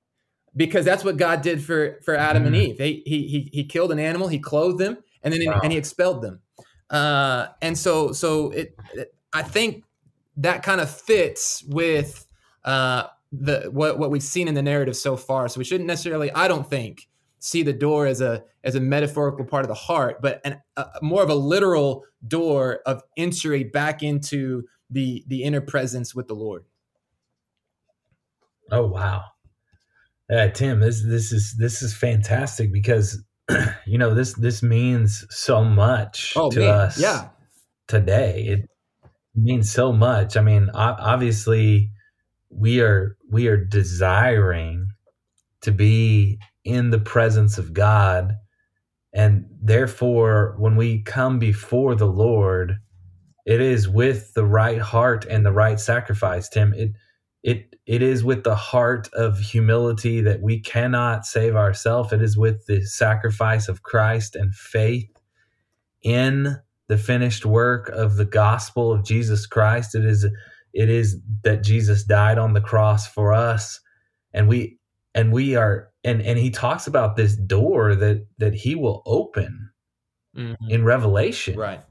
Because 0.56 0.84
that's 0.84 1.02
what 1.02 1.16
God 1.16 1.42
did 1.42 1.62
for, 1.62 1.98
for 2.04 2.14
Adam 2.14 2.46
and 2.46 2.54
Mm. 2.54 2.68
Eve. 2.68 2.78
He, 2.78 3.02
he, 3.06 3.26
he, 3.26 3.50
he 3.52 3.64
killed 3.64 3.90
an 3.90 3.98
animal, 3.98 4.28
he 4.28 4.38
clothed 4.38 4.78
them, 4.78 4.98
and 5.22 5.32
then 5.34 5.42
Wow. 5.46 5.60
and 5.62 5.72
he 5.72 5.78
expelled 5.78 6.22
them. 6.22 6.40
Uh, 6.90 7.46
and 7.60 7.76
so 7.76 8.12
so 8.12 8.50
it, 8.50 8.76
it 8.94 9.14
I 9.32 9.42
think 9.42 9.84
that 10.36 10.62
kind 10.62 10.80
of 10.80 10.88
fits 10.88 11.64
with 11.66 12.24
uh, 12.64 13.04
the 13.32 13.68
what 13.72 13.98
what 13.98 14.10
we've 14.10 14.22
seen 14.22 14.46
in 14.46 14.54
the 14.54 14.62
narrative 14.62 14.96
so 14.96 15.16
far. 15.16 15.48
So 15.48 15.58
we 15.58 15.64
shouldn't 15.64 15.88
necessarily, 15.88 16.30
I 16.32 16.46
don't 16.46 16.68
think, 16.68 17.08
see 17.40 17.62
the 17.64 17.72
door 17.72 18.06
as 18.06 18.20
a 18.20 18.44
as 18.62 18.76
a 18.76 18.80
metaphorical 18.80 19.44
part 19.44 19.64
of 19.64 19.68
the 19.68 19.74
heart, 19.74 20.22
but 20.22 20.40
an, 20.44 20.60
a, 20.76 20.86
more 21.02 21.22
of 21.22 21.30
a 21.30 21.34
literal 21.34 22.04
door 22.28 22.80
of 22.86 23.02
entry 23.16 23.64
back 23.64 24.02
into 24.04 24.64
the 24.94 25.24
the 25.26 25.42
inner 25.42 25.60
presence 25.60 26.14
with 26.14 26.28
the 26.28 26.34
Lord. 26.34 26.64
Oh 28.70 28.86
wow. 28.86 29.24
Yeah, 30.30 30.48
Tim, 30.48 30.80
this 30.80 31.04
this 31.04 31.32
is 31.32 31.54
this 31.58 31.82
is 31.82 31.94
fantastic 31.94 32.72
because 32.72 33.22
you 33.86 33.98
know 33.98 34.14
this 34.14 34.34
this 34.34 34.62
means 34.62 35.26
so 35.28 35.64
much 35.64 36.32
Oh 36.36 36.50
to 36.50 36.60
man, 36.60 36.68
us 36.68 36.98
yeah, 36.98 37.28
today. 37.88 38.44
It 38.46 38.70
means 39.34 39.70
so 39.70 39.92
much. 39.92 40.36
I 40.36 40.40
mean, 40.40 40.70
obviously 40.72 41.90
we 42.48 42.80
are 42.80 43.16
we 43.30 43.48
are 43.48 43.62
desiring 43.62 44.86
to 45.62 45.72
be 45.72 46.38
in 46.64 46.90
the 46.90 47.00
presence 47.00 47.58
of 47.58 47.72
God 47.74 48.32
and 49.12 49.46
therefore 49.62 50.54
when 50.58 50.76
we 50.76 51.02
come 51.02 51.38
before 51.38 51.94
the 51.94 52.06
Lord 52.06 52.76
it 53.46 53.60
is 53.60 53.88
with 53.88 54.34
the 54.34 54.44
right 54.46 54.80
heart 54.80 55.26
and 55.26 55.44
the 55.46 55.52
right 55.52 55.80
sacrifice 55.80 56.48
tim. 56.48 56.74
It 56.74 56.92
it 57.42 57.76
it 57.86 58.02
is 58.02 58.24
with 58.24 58.44
the 58.44 58.54
heart 58.56 59.08
of 59.14 59.38
humility 59.38 60.20
that 60.22 60.42
we 60.42 60.60
cannot 60.60 61.26
save 61.26 61.56
ourselves. 61.56 62.12
It 62.12 62.22
is 62.22 62.36
with 62.36 62.66
the 62.66 62.82
sacrifice 62.82 63.68
of 63.68 63.82
Christ 63.82 64.36
and 64.36 64.54
faith 64.54 65.10
in 66.02 66.56
the 66.88 66.98
finished 66.98 67.46
work 67.46 67.90
of 67.90 68.16
the 68.16 68.26
gospel 68.26 68.92
of 68.92 69.04
Jesus 69.04 69.46
Christ. 69.46 69.94
It 69.96 70.06
is 70.06 70.24
it 70.74 70.90
is 70.90 71.18
that 71.44 71.62
Jesus 71.64 72.04
died 72.04 72.38
on 72.38 72.54
the 72.54 72.62
cross 72.62 73.06
for 73.06 73.32
us. 73.34 73.80
And 74.34 74.48
we 74.48 74.78
and 75.14 75.32
we 75.32 75.56
are 75.56 75.90
and 76.04 76.22
and 76.22 76.38
he 76.38 76.50
talks 76.50 76.86
about 76.86 77.16
this 77.16 77.36
door 77.36 77.94
that 77.96 78.26
that 78.38 78.54
he 78.54 78.74
will 78.76 79.02
open 79.06 79.70
Mhm. 80.36 80.56
in 80.68 80.84
revelation. 80.84 81.56
Right, 81.58 81.82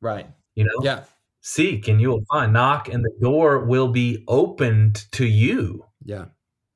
right, 0.00 0.26
you 0.58 0.64
know? 0.64 0.72
Yeah, 0.82 1.04
seek 1.40 1.86
and 1.86 2.00
you 2.00 2.08
will 2.08 2.24
find. 2.30 2.52
Knock 2.52 2.88
and 2.88 3.04
the 3.04 3.16
door 3.22 3.64
will 3.64 3.88
be 3.88 4.24
opened 4.26 5.06
to 5.12 5.24
you. 5.24 5.84
Yeah, 6.04 6.26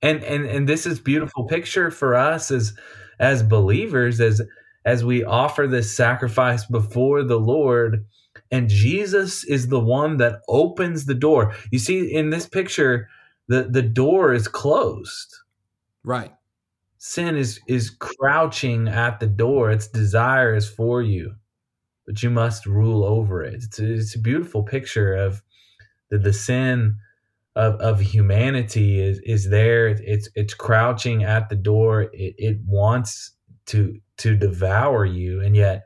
and 0.03 0.23
and 0.23 0.47
and 0.47 0.69
this 0.69 0.87
is 0.87 1.01
beautiful 1.01 1.47
picture 1.49 1.91
for 1.91 2.15
us 2.15 2.53
as 2.53 2.75
as 3.19 3.43
believers 3.43 4.21
as 4.21 4.41
as 4.85 5.05
we 5.05 5.25
offer 5.25 5.67
this 5.67 5.95
sacrifice 5.95 6.65
before 6.65 7.25
the 7.25 7.41
lord. 7.41 8.07
And 8.53 8.69
jesus 8.69 9.45
is 9.45 9.69
the 9.69 9.81
one 9.81 10.19
that 10.19 10.43
opens 10.49 11.07
the 11.07 11.15
door. 11.15 11.55
You 11.73 11.79
see 11.81 12.15
in 12.15 12.31
this 12.31 12.49
picture 12.49 13.09
the 13.49 13.65
the 13.65 13.83
door 13.83 14.33
is 14.33 14.47
closed. 14.47 15.35
Right, 16.05 16.33
sin 16.99 17.37
is 17.37 17.61
is 17.67 17.91
crouching 17.91 18.87
at 18.89 19.19
the 19.19 19.27
door. 19.27 19.73
Its 19.73 19.89
desire 19.89 20.55
is 20.55 20.69
for 20.69 21.03
you 21.03 21.35
but 22.07 22.23
you 22.23 22.31
must 22.31 22.67
rule 22.67 23.05
over 23.05 23.43
it. 23.43 23.55
It's 23.55 23.79
a, 23.79 23.93
it's 23.95 24.15
a 24.15 24.21
beautiful 24.21 24.63
picture 24.63 25.15
of 25.15 25.43
the, 26.11 26.19
the 26.19 26.33
sin 26.33 26.97
of, 27.55 27.75
of 27.77 28.01
humanity 28.01 29.01
is 29.01 29.21
is 29.25 29.51
there. 29.51 29.89
It's 29.89 30.29
it's 30.35 30.55
crouching 30.55 31.25
at 31.25 31.49
the 31.49 31.57
door. 31.57 32.03
It, 32.13 32.35
it 32.39 32.59
wants 32.67 33.33
to 33.67 34.01
to 34.19 34.37
devour 34.37 35.05
you 35.05 35.41
and 35.41 35.55
yet 35.57 35.85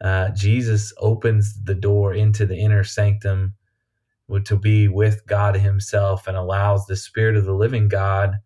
uh, 0.00 0.30
jesus 0.30 0.92
opens 0.98 1.62
the 1.64 1.74
door 1.74 2.14
into 2.14 2.46
the 2.46 2.56
inner 2.56 2.82
sanctum 2.82 3.54
to 4.44 4.56
be 4.56 4.88
with 4.88 5.26
god 5.26 5.54
himself 5.54 6.26
and 6.26 6.36
allows 6.36 6.86
the 6.86 6.96
spirit 6.96 7.36
of 7.36 7.44
the 7.44 7.52
living 7.52 7.88
god 7.88 8.36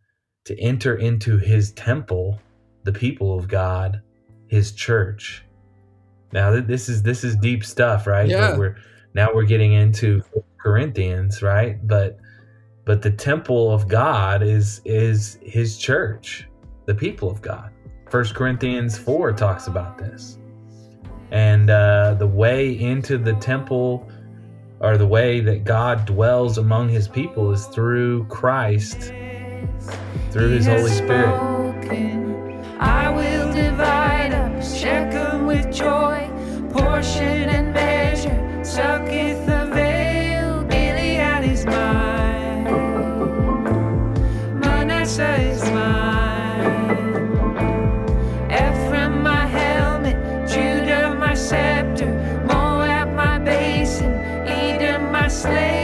to 0.48 0.58
enter 0.58 0.94
into 0.94 1.36
his 1.36 1.72
temple, 1.72 2.40
the 2.84 2.92
people 2.92 3.38
of 3.38 3.48
God, 3.48 4.00
his 4.46 4.72
church. 4.72 5.44
Now 6.32 6.60
this 6.60 6.88
is 6.88 7.02
this 7.02 7.24
is 7.24 7.36
deep 7.36 7.64
stuff, 7.64 8.06
right? 8.06 8.28
Yeah. 8.28 8.56
We're 8.56 8.76
now 9.14 9.28
we're 9.34 9.44
getting 9.44 9.72
into 9.72 10.22
Corinthians, 10.58 11.42
right? 11.42 11.84
But 11.86 12.18
but 12.84 13.02
the 13.02 13.10
temple 13.10 13.72
of 13.72 13.88
God 13.88 14.42
is 14.42 14.80
is 14.84 15.38
his 15.42 15.78
church, 15.78 16.48
the 16.86 16.94
people 16.94 17.30
of 17.30 17.40
God. 17.42 17.70
First 18.10 18.34
Corinthians 18.34 18.96
4 18.96 19.32
talks 19.32 19.66
about 19.66 19.98
this. 19.98 20.38
And 21.30 21.68
uh, 21.68 22.14
the 22.14 22.26
way 22.26 22.78
into 22.80 23.18
the 23.18 23.34
temple 23.34 24.08
or 24.80 24.96
the 24.96 25.06
way 25.06 25.40
that 25.40 25.64
God 25.64 26.06
dwells 26.06 26.56
among 26.56 26.88
his 26.88 27.06
people 27.06 27.50
is 27.52 27.66
through 27.66 28.24
Christ 28.28 29.12
through 30.30 30.50
his 30.50 30.66
Holy 30.66 30.90
Spirit. 30.90 32.27
With 35.48 35.72
joy, 35.72 36.28
portion 36.74 37.48
and 37.48 37.72
measure. 37.72 38.38
Succoth 38.62 39.46
the 39.46 39.70
vale, 39.72 40.62
Gilead 40.64 41.50
is 41.50 41.64
mine. 41.64 42.64
Manasseh 44.60 45.40
is 45.52 45.64
mine. 45.70 46.90
Ephraim 48.50 49.22
my 49.22 49.46
helmet, 49.46 50.18
Judah 50.46 51.14
my 51.18 51.32
scepter, 51.32 52.12
Moab 52.46 53.14
my 53.14 53.38
basin, 53.38 54.12
Edom 54.46 55.10
my 55.10 55.28
slave. 55.28 55.77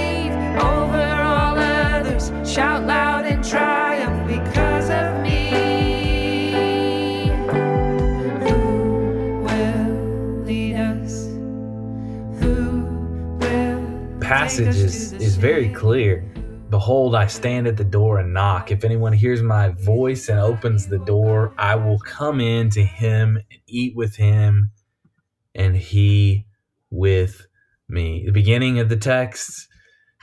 Passage 14.45 14.77
is 14.77 15.13
is 15.15 15.37
very 15.37 15.71
clear. 15.71 16.21
Behold, 16.69 17.15
I 17.15 17.27
stand 17.29 17.67
at 17.67 17.79
the 17.79 17.91
door 17.99 18.19
and 18.19 18.35
knock. 18.35 18.71
If 18.71 18.85
anyone 18.85 19.15
hears 19.15 19.41
my 19.41 19.71
voice 19.71 20.29
and 20.29 20.39
opens 20.39 20.87
the 20.87 20.99
door, 20.99 21.55
I 21.57 21.77
will 21.77 21.99
come 22.01 22.43
in 22.43 22.69
to 22.71 22.85
him 22.85 23.37
and 23.37 23.61
eat 23.67 23.97
with 23.97 24.17
him, 24.17 24.71
and 25.55 25.75
he 25.75 26.45
with 26.91 27.47
me. 27.89 28.25
The 28.27 28.33
beginning 28.33 28.81
of 28.81 28.91
the 28.91 28.99
text, 28.99 29.67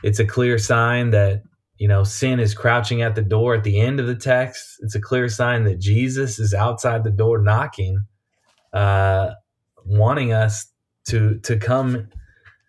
it's 0.04 0.20
a 0.20 0.26
clear 0.26 0.60
sign 0.60 1.10
that 1.10 1.42
you 1.78 1.88
know 1.88 2.04
sin 2.04 2.40
is 2.40 2.54
crouching 2.54 3.02
at 3.02 3.16
the 3.16 3.24
door. 3.24 3.56
At 3.56 3.64
the 3.64 3.80
end 3.80 4.00
of 4.00 4.06
the 4.06 4.22
text, 4.34 4.78
it's 4.82 4.94
a 4.94 5.02
clear 5.02 5.30
sign 5.30 5.64
that 5.64 5.80
Jesus 5.80 6.38
is 6.38 6.54
outside 6.54 7.04
the 7.04 7.10
door 7.10 7.40
knocking, 7.40 8.06
uh, 8.72 9.32
wanting 9.84 10.32
us 10.32 10.68
to 11.08 11.40
to 11.40 11.58
come 11.58 12.08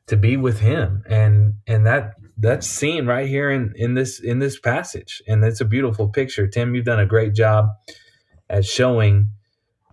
to 0.07 0.17
be 0.17 0.37
with 0.37 0.61
him 0.61 1.03
and 1.09 1.55
and 1.67 1.87
that 1.87 2.15
that's 2.39 2.67
seen 2.67 3.07
right 3.07 3.29
here 3.29 3.51
in 3.51 3.73
in 3.77 3.95
this 3.95 4.21
in 4.21 4.39
this 4.39 4.59
passage 4.59 5.23
and 5.27 5.45
it's 5.45 5.61
a 5.61 5.65
beautiful 5.65 6.09
picture 6.09 6.47
tim 6.47 6.75
you've 6.75 6.85
done 6.85 7.01
a 7.01 7.07
great 7.07 7.35
job 7.35 7.67
at 8.51 8.65
showing 8.65 9.29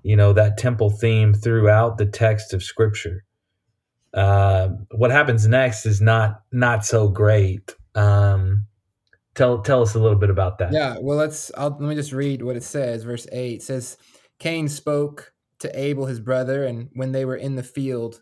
you 0.04 0.16
know 0.16 0.34
that 0.34 0.58
temple 0.58 0.90
theme 0.90 1.34
throughout 1.34 1.98
the 1.98 2.06
text 2.06 2.54
of 2.54 2.64
scripture 2.64 3.24
uh, 4.14 4.70
what 4.92 5.12
happens 5.12 5.48
next 5.48 5.86
is 5.86 6.02
not 6.02 6.42
not 6.52 6.84
so 6.84 7.08
great 7.08 7.76
um, 7.96 8.66
tell 9.36 9.62
tell 9.62 9.82
us 9.82 9.96
a 9.96 10.00
little 10.00 10.18
bit 10.18 10.30
about 10.30 10.58
that 10.58 10.72
Yeah, 10.72 10.98
well, 11.00 11.18
let's. 11.18 11.52
I'll, 11.58 11.70
let 11.70 11.82
me 11.82 11.96
just 11.96 12.12
read 12.12 12.42
what 12.42 12.56
it 12.56 12.64
says. 12.64 13.04
Verse 13.04 13.28
eight 13.32 13.58
it 13.58 13.64
says, 13.64 13.98
"Cain 14.40 14.68
spoke 14.68 15.34
to 15.60 15.80
Abel 15.80 16.06
his 16.06 16.20
brother, 16.20 16.66
and 16.66 16.90
when 16.94 17.12
they 17.12 17.26
were 17.26 17.36
in 17.36 17.56
the 17.56 17.64
field, 17.64 18.22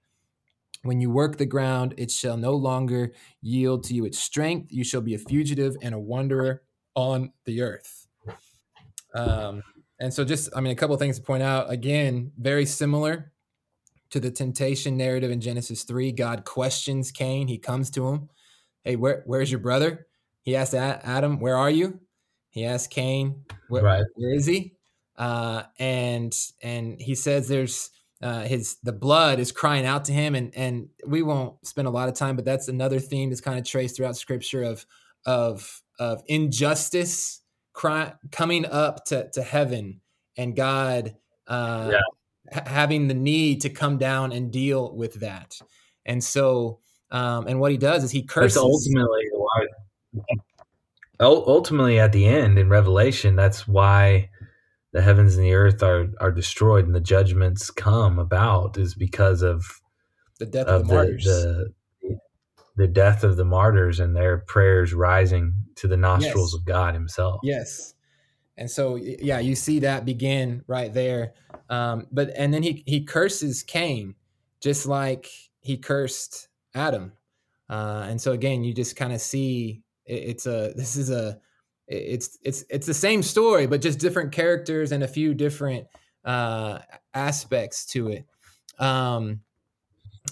When 0.83 0.99
you 0.99 1.11
work 1.11 1.37
the 1.37 1.45
ground, 1.45 1.93
it 1.97 2.09
shall 2.09 2.37
no 2.37 2.53
longer 2.53 3.13
yield 3.41 3.83
to 3.85 3.93
you 3.93 4.05
its 4.05 4.19
strength. 4.19 4.71
You 4.71 4.83
shall 4.83 5.01
be 5.01 5.13
a 5.13 5.19
fugitive 5.19 5.75
and 5.81 5.93
a 5.93 5.99
wanderer 5.99 6.63
on 6.95 7.31
the 7.45 7.61
earth. 7.61 8.07
Um, 9.13 9.61
and 9.99 10.13
so, 10.13 10.25
just, 10.25 10.49
I 10.55 10.61
mean, 10.61 10.71
a 10.71 10.75
couple 10.75 10.95
of 10.95 10.99
things 10.99 11.17
to 11.17 11.23
point 11.23 11.43
out. 11.43 11.69
Again, 11.69 12.31
very 12.37 12.65
similar 12.65 13.31
to 14.09 14.19
the 14.19 14.31
temptation 14.31 14.97
narrative 14.97 15.29
in 15.31 15.39
Genesis 15.39 15.83
3. 15.83 16.11
God 16.13 16.45
questions 16.45 17.11
Cain, 17.11 17.47
he 17.47 17.57
comes 17.57 17.91
to 17.91 18.07
him. 18.09 18.29
Hey, 18.83 18.95
where, 18.95 19.21
where's 19.25 19.51
your 19.51 19.59
brother? 19.59 20.07
He 20.41 20.55
asked 20.55 20.73
A- 20.73 20.99
Adam, 21.05 21.39
"Where 21.39 21.55
are 21.55 21.69
you?" 21.69 21.99
He 22.49 22.65
asked 22.65 22.89
Cain, 22.89 23.45
"Where, 23.69 23.83
Right. 23.83 24.03
where 24.15 24.33
is 24.33 24.47
he?" 24.47 24.75
Uh, 25.15 25.63
and 25.77 26.35
and 26.63 26.99
he 26.99 27.13
says, 27.13 27.47
"There's 27.47 27.91
uh, 28.21 28.41
his 28.41 28.77
the 28.83 28.93
blood 28.93 29.39
is 29.39 29.51
crying 29.51 29.85
out 29.85 30.05
to 30.05 30.13
him." 30.13 30.35
And 30.35 30.55
and 30.55 30.89
we 31.05 31.21
won't 31.21 31.65
spend 31.65 31.87
a 31.87 31.91
lot 31.91 32.09
of 32.09 32.15
time, 32.15 32.35
but 32.35 32.45
that's 32.45 32.67
another 32.67 32.99
theme 32.99 33.29
that's 33.29 33.41
kind 33.41 33.59
of 33.59 33.65
traced 33.65 33.97
throughout 33.97 34.15
Scripture 34.17 34.63
of 34.63 34.85
of 35.25 35.81
of 35.99 36.23
injustice 36.27 37.41
cry, 37.73 38.13
coming 38.31 38.65
up 38.65 39.05
to 39.05 39.29
to 39.31 39.43
heaven, 39.43 40.01
and 40.37 40.55
God 40.55 41.15
uh, 41.47 41.91
ha- 42.51 42.63
having 42.65 43.07
the 43.07 43.13
need 43.13 43.61
to 43.61 43.69
come 43.69 43.97
down 43.97 44.31
and 44.31 44.51
deal 44.51 44.95
with 44.95 45.15
that. 45.21 45.59
And 46.05 46.23
so, 46.23 46.79
um, 47.11 47.47
and 47.47 47.59
what 47.59 47.71
he 47.71 47.77
does 47.77 48.03
is 48.03 48.11
he 48.11 48.21
That's 48.21 48.33
curses. 48.33 48.57
ultimately 48.57 49.25
why. 49.33 49.65
Ultimately, 51.19 51.99
at 51.99 52.13
the 52.13 52.25
end 52.25 52.57
in 52.57 52.67
Revelation, 52.67 53.35
that's 53.35 53.67
why 53.67 54.30
the 54.93 55.01
heavens 55.01 55.35
and 55.35 55.45
the 55.45 55.53
earth 55.53 55.81
are 55.83 56.07
are 56.19 56.31
destroyed 56.31 56.85
and 56.85 56.95
the 56.95 56.99
judgments 56.99 57.71
come 57.71 58.19
about 58.19 58.77
is 58.77 58.93
because 58.95 59.41
of 59.41 59.63
the 60.39 60.45
death 60.45 60.67
of, 60.67 60.81
of 60.81 60.87
the 60.87 60.87
the 60.87 60.95
martyrs. 60.95 61.23
the, 61.25 61.73
the 62.75 62.87
death 62.87 63.23
of 63.23 63.37
the 63.37 63.45
martyrs 63.45 63.99
and 63.99 64.15
their 64.15 64.39
prayers 64.39 64.93
rising 64.93 65.53
to 65.75 65.87
the 65.87 65.97
nostrils 65.97 66.53
Yes. 66.53 66.59
of 66.59 66.65
God 66.65 66.93
Himself. 66.93 67.39
yes. 67.43 67.93
And 68.57 68.69
so, 68.69 68.95
yeah, 68.95 69.39
you 69.39 69.55
see 69.55 69.79
that 69.79 70.05
begin 70.05 70.63
right 70.67 70.93
there. 70.93 71.33
Um, 71.69 72.07
but 72.11 72.31
and 72.35 72.53
then 72.53 72.61
he 72.61 72.83
he 72.85 73.03
curses 73.03 73.63
Cain, 73.63 74.13
just 74.61 74.85
like 74.85 75.27
he 75.61 75.77
cursed 75.77 76.47
Adam. 76.75 77.13
Uh, 77.69 78.05
and 78.07 78.21
so 78.21 78.33
again, 78.33 78.63
you 78.63 78.73
just 78.73 78.95
kind 78.95 79.13
of 79.13 79.21
see 79.21 79.81
it, 80.05 80.13
it's 80.13 80.45
a 80.45 80.73
this 80.75 80.95
is 80.97 81.09
a 81.09 81.39
it's 81.91 82.37
it's 82.41 82.63
it's 82.69 82.87
the 82.87 82.93
same 82.93 83.21
story, 83.21 83.67
but 83.67 83.81
just 83.81 83.99
different 83.99 84.31
characters 84.31 84.91
and 84.91 85.03
a 85.03 85.07
few 85.07 85.33
different 85.33 85.87
uh, 86.23 86.79
aspects 87.13 87.85
to 87.87 88.07
it. 88.09 88.25
Um, 88.79 89.41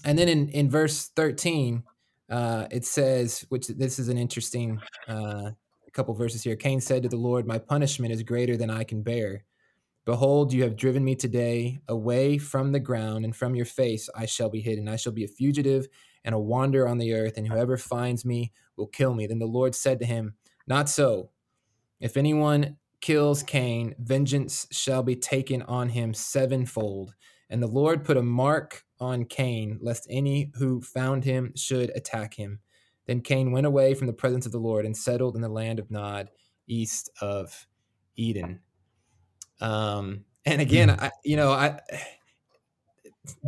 and 0.06 0.17
then 0.17 0.30
in 0.30 0.50
in 0.50 0.69
verse 0.69 1.08
thirteen, 1.08 1.84
uh, 2.30 2.67
it 2.72 2.86
says, 2.86 3.45
which 3.50 3.67
this 3.67 4.00
is 4.00 4.08
an 4.08 4.17
interesting 4.17 4.80
uh, 5.08 5.52
couple 5.91 6.13
verses 6.13 6.43
here. 6.43 6.56
Cain 6.56 6.80
said 6.80 7.04
to 7.04 7.10
the 7.10 7.17
Lord, 7.17 7.45
"My 7.45 7.60
punishment 7.60 8.13
is 8.13 8.24
greater 8.24 8.56
than 8.56 8.69
I 8.69 8.84
can 8.84 9.02
bear. 9.02 9.43
Behold, 10.06 10.54
you 10.54 10.63
have 10.63 10.78
driven 10.78 11.04
me 11.04 11.15
today 11.15 11.82
away 11.88 12.38
from 12.38 12.72
the 12.72 12.80
ground, 12.80 13.26
and 13.26 13.36
from 13.36 13.54
your 13.54 13.65
face 13.65 14.10
I 14.15 14.26
shall 14.26 14.50
be 14.50 14.62
hidden. 14.62 14.88
I 14.88 14.95
shall 14.95 15.12
be 15.12 15.26
a 15.26 15.28
fugitive 15.28 15.88
and 16.24 16.34
a 16.34 16.39
wanderer 16.39 16.88
on 16.88 17.00
the 17.00 17.13
earth, 17.13 17.38
and 17.38 17.48
whoever 17.48 17.76
finds 17.76 18.24
me 18.24 18.54
will 18.78 18.88
kill 18.88 19.13
me." 19.13 19.28
Then 19.28 19.39
the 19.39 19.45
Lord 19.45 19.76
said 19.76 20.00
to 20.00 20.06
him, 20.06 20.36
"Not 20.65 20.88
so." 20.88 21.32
If 22.00 22.18
anyone 22.18 22.78
kills 23.02 23.44
Cain, 23.44 23.96
vengeance 24.00 24.68
shall 24.72 25.04
be 25.04 25.16
taken 25.16 25.62
on 25.64 25.90
him 25.90 26.14
sevenfold. 26.14 27.14
And 27.50 27.62
the 27.62 27.68
Lord 27.68 28.06
put 28.06 28.18
a 28.18 28.24
mark 28.24 28.84
on 29.00 29.26
Cain, 29.26 29.80
lest 29.82 30.06
any 30.10 30.52
who 30.56 30.82
found 30.82 31.24
him 31.24 31.54
should 31.56 31.92
attack 31.96 32.34
him. 32.34 32.60
Then 33.08 33.22
Cain 33.22 33.52
went 33.52 33.66
away 33.66 33.94
from 33.94 34.08
the 34.08 34.14
presence 34.14 34.46
of 34.46 34.52
the 34.52 34.60
Lord 34.60 34.86
and 34.86 34.96
settled 34.96 35.36
in 35.36 35.42
the 35.42 35.50
land 35.50 35.80
of 35.80 35.90
Nod, 35.90 36.30
east 36.68 37.10
of 37.22 37.66
Eden. 38.16 38.60
Um, 39.62 40.26
and 40.46 40.62
again, 40.62 40.90
I, 40.90 41.12
you 41.24 41.36
know, 41.36 41.52
I 41.52 41.80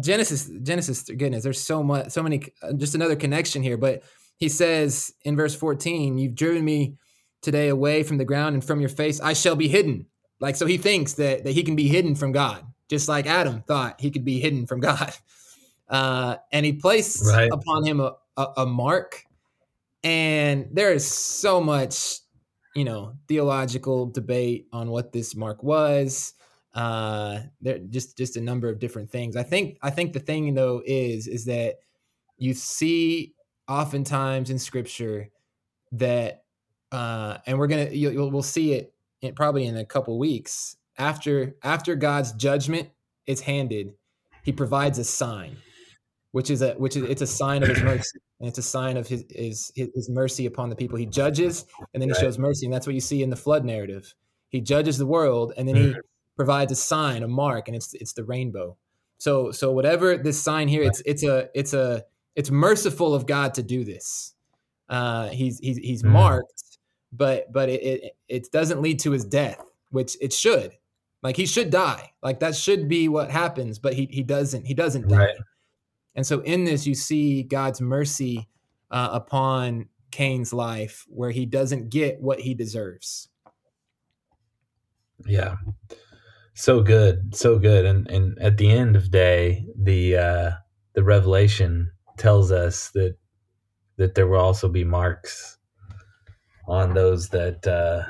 Genesis, 0.03 0.49
Genesis, 0.63 1.03
goodness, 1.03 1.43
there's 1.43 1.59
so 1.59 1.83
much, 1.83 2.09
so 2.09 2.23
many, 2.23 2.41
just 2.77 2.95
another 2.95 3.15
connection 3.15 3.63
here. 3.63 3.77
But 3.77 4.03
he 4.37 4.49
says 4.49 5.13
in 5.23 5.35
verse 5.35 5.55
14, 5.55 6.17
You've 6.17 6.35
driven 6.35 6.65
me 6.65 6.95
today 7.41 7.69
away 7.69 8.03
from 8.03 8.17
the 8.17 8.25
ground 8.25 8.53
and 8.53 8.63
from 8.63 8.79
your 8.79 8.89
face, 8.89 9.19
I 9.19 9.33
shall 9.33 9.55
be 9.55 9.67
hidden. 9.67 10.05
Like, 10.39 10.55
so 10.55 10.65
he 10.65 10.77
thinks 10.77 11.13
that, 11.13 11.43
that 11.43 11.51
he 11.51 11.63
can 11.63 11.75
be 11.75 11.87
hidden 11.87 12.15
from 12.15 12.31
God, 12.31 12.65
just 12.89 13.07
like 13.07 13.27
Adam 13.27 13.61
thought 13.63 14.01
he 14.01 14.11
could 14.11 14.25
be 14.25 14.39
hidden 14.39 14.65
from 14.67 14.79
God. 14.79 15.13
Uh, 15.89 16.37
and 16.53 16.65
he 16.65 16.71
placed 16.71 17.25
Right. 17.25 17.51
upon 17.51 17.85
him 17.85 17.99
a, 17.99 18.15
a, 18.37 18.47
a 18.59 18.65
mark. 18.65 19.25
And 20.03 20.69
there 20.71 20.93
is 20.93 21.05
so 21.05 21.59
much, 21.59 22.19
you 22.75 22.85
know, 22.85 23.17
theological 23.27 24.05
debate 24.05 24.67
on 24.71 24.89
what 24.89 25.11
this 25.11 25.35
mark 25.35 25.63
was 25.63 26.33
uh 26.73 27.41
there 27.59 27.79
just 27.79 28.17
just 28.17 28.37
a 28.37 28.41
number 28.41 28.69
of 28.69 28.79
different 28.79 29.09
things 29.11 29.35
i 29.35 29.43
think 29.43 29.77
i 29.81 29.89
think 29.89 30.13
the 30.13 30.19
thing 30.21 30.53
though 30.53 30.81
is 30.85 31.27
is 31.27 31.43
that 31.43 31.79
you 32.37 32.53
see 32.53 33.33
oftentimes 33.67 34.49
in 34.49 34.57
scripture 34.57 35.27
that 35.91 36.40
uh 36.91 37.37
and 37.45 37.57
we're 37.57 37.67
gonna 37.67 37.89
you'll, 37.91 38.11
you'll 38.13 38.31
we'll 38.31 38.41
see 38.43 38.73
it 38.73 38.93
in, 39.21 39.33
probably 39.35 39.65
in 39.65 39.77
a 39.77 39.85
couple 39.85 40.17
weeks 40.19 40.77
after 40.97 41.55
after 41.63 41.95
god's 41.95 42.31
judgment 42.33 42.89
is 43.27 43.41
handed 43.41 43.93
he 44.43 44.51
provides 44.51 44.97
a 44.99 45.03
sign 45.03 45.57
which 46.31 46.49
is 46.49 46.61
a 46.61 46.73
which 46.75 46.95
is 46.95 47.03
it's 47.03 47.21
a 47.21 47.27
sign 47.27 47.61
of 47.63 47.69
his 47.69 47.81
mercy 47.81 48.19
and 48.39 48.47
it's 48.49 48.57
a 48.57 48.63
sign 48.63 48.97
of 48.97 49.07
his 49.07 49.25
his 49.29 49.71
his 49.75 50.09
mercy 50.09 50.45
upon 50.45 50.69
the 50.69 50.75
people 50.75 50.97
he 50.97 51.05
judges 51.05 51.65
and 51.93 52.01
then 52.01 52.09
he 52.09 52.13
shows 52.15 52.37
mercy 52.37 52.65
and 52.65 52.73
that's 52.73 52.87
what 52.87 52.93
you 52.95 53.01
see 53.01 53.21
in 53.23 53.29
the 53.29 53.35
flood 53.35 53.63
narrative 53.65 54.13
he 54.49 54.59
judges 54.61 54.97
the 54.97 55.05
world 55.05 55.53
and 55.57 55.67
then 55.67 55.75
he 55.75 55.95
provides 56.37 56.71
a 56.71 56.75
sign, 56.75 57.21
a 57.23 57.27
mark, 57.27 57.67
and 57.67 57.75
it's 57.75 57.93
it's 57.93 58.13
the 58.13 58.23
rainbow. 58.23 58.75
So 59.19 59.51
so 59.51 59.71
whatever 59.71 60.17
this 60.17 60.41
sign 60.41 60.67
here, 60.67 60.81
it's 60.81 61.01
it's 61.05 61.23
a 61.23 61.49
it's 61.53 61.73
a 61.73 62.03
it's 62.35 62.49
merciful 62.49 63.13
of 63.13 63.25
God 63.27 63.53
to 63.55 63.63
do 63.63 63.83
this. 63.83 64.33
Uh, 64.89 65.27
he's 65.29 65.59
he's 65.59 65.77
he's 65.77 66.03
Mhm. 66.03 66.11
marked, 66.11 66.63
but 67.11 67.51
but 67.51 67.69
it, 67.69 67.83
it 67.83 68.17
it 68.27 68.51
doesn't 68.51 68.81
lead 68.81 68.99
to 68.99 69.11
his 69.11 69.25
death, 69.25 69.61
which 69.89 70.17
it 70.21 70.33
should. 70.33 70.73
Like 71.23 71.37
he 71.37 71.45
should 71.45 71.69
die. 71.69 72.13
Like 72.23 72.39
that 72.39 72.55
should 72.55 72.87
be 72.87 73.07
what 73.07 73.31
happens, 73.31 73.79
but 73.79 73.93
he 73.93 74.07
he 74.11 74.23
doesn't 74.23 74.65
he 74.65 74.73
doesn't 74.73 75.07
die. 75.07 75.17
Right. 75.17 75.35
And 76.15 76.25
so 76.25 76.41
in 76.41 76.65
this, 76.65 76.85
you 76.85 76.95
see 76.95 77.43
God's 77.43 77.79
mercy 77.79 78.49
uh, 78.89 79.09
upon 79.13 79.87
Cain's 80.11 80.51
life, 80.51 81.05
where 81.09 81.31
he 81.31 81.45
doesn't 81.45 81.89
get 81.89 82.21
what 82.21 82.41
he 82.41 82.53
deserves. 82.53 83.29
Yeah. 85.25 85.55
So 86.53 86.81
good. 86.81 87.35
So 87.35 87.59
good. 87.59 87.85
And 87.85 88.09
and 88.09 88.37
at 88.39 88.57
the 88.57 88.71
end 88.71 88.95
of 88.95 89.11
day, 89.11 89.67
the 89.77 90.17
uh 90.17 90.51
the 90.93 91.03
revelation 91.03 91.91
tells 92.17 92.51
us 92.51 92.89
that 92.91 93.15
that 93.97 94.15
there 94.15 94.27
will 94.27 94.39
also 94.39 94.67
be 94.67 94.83
marks 94.83 95.57
on 96.67 96.93
those 96.93 97.29
that 97.29 97.65
uh 97.67 98.03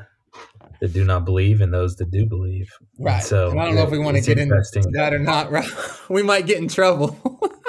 that 0.79 0.93
do 0.93 1.05
not 1.05 1.25
believe 1.25 1.61
and 1.61 1.73
those 1.73 1.95
that 1.97 2.11
do 2.11 2.25
believe. 2.25 2.69
And 2.97 3.05
Right. 3.05 3.23
So 3.23 3.51
And 3.51 3.59
I 3.59 3.65
don't 3.65 3.75
know 3.75 3.83
if 3.83 3.91
we 3.91 3.99
want 3.99 4.17
to 4.17 4.23
get 4.23 4.37
into 4.37 4.55
that 4.93 5.13
or 5.13 5.19
not. 5.19 5.51
Right? 5.51 5.69
We 6.09 6.23
might 6.23 6.45
get 6.45 6.57
in 6.57 6.67
trouble. 6.67 7.17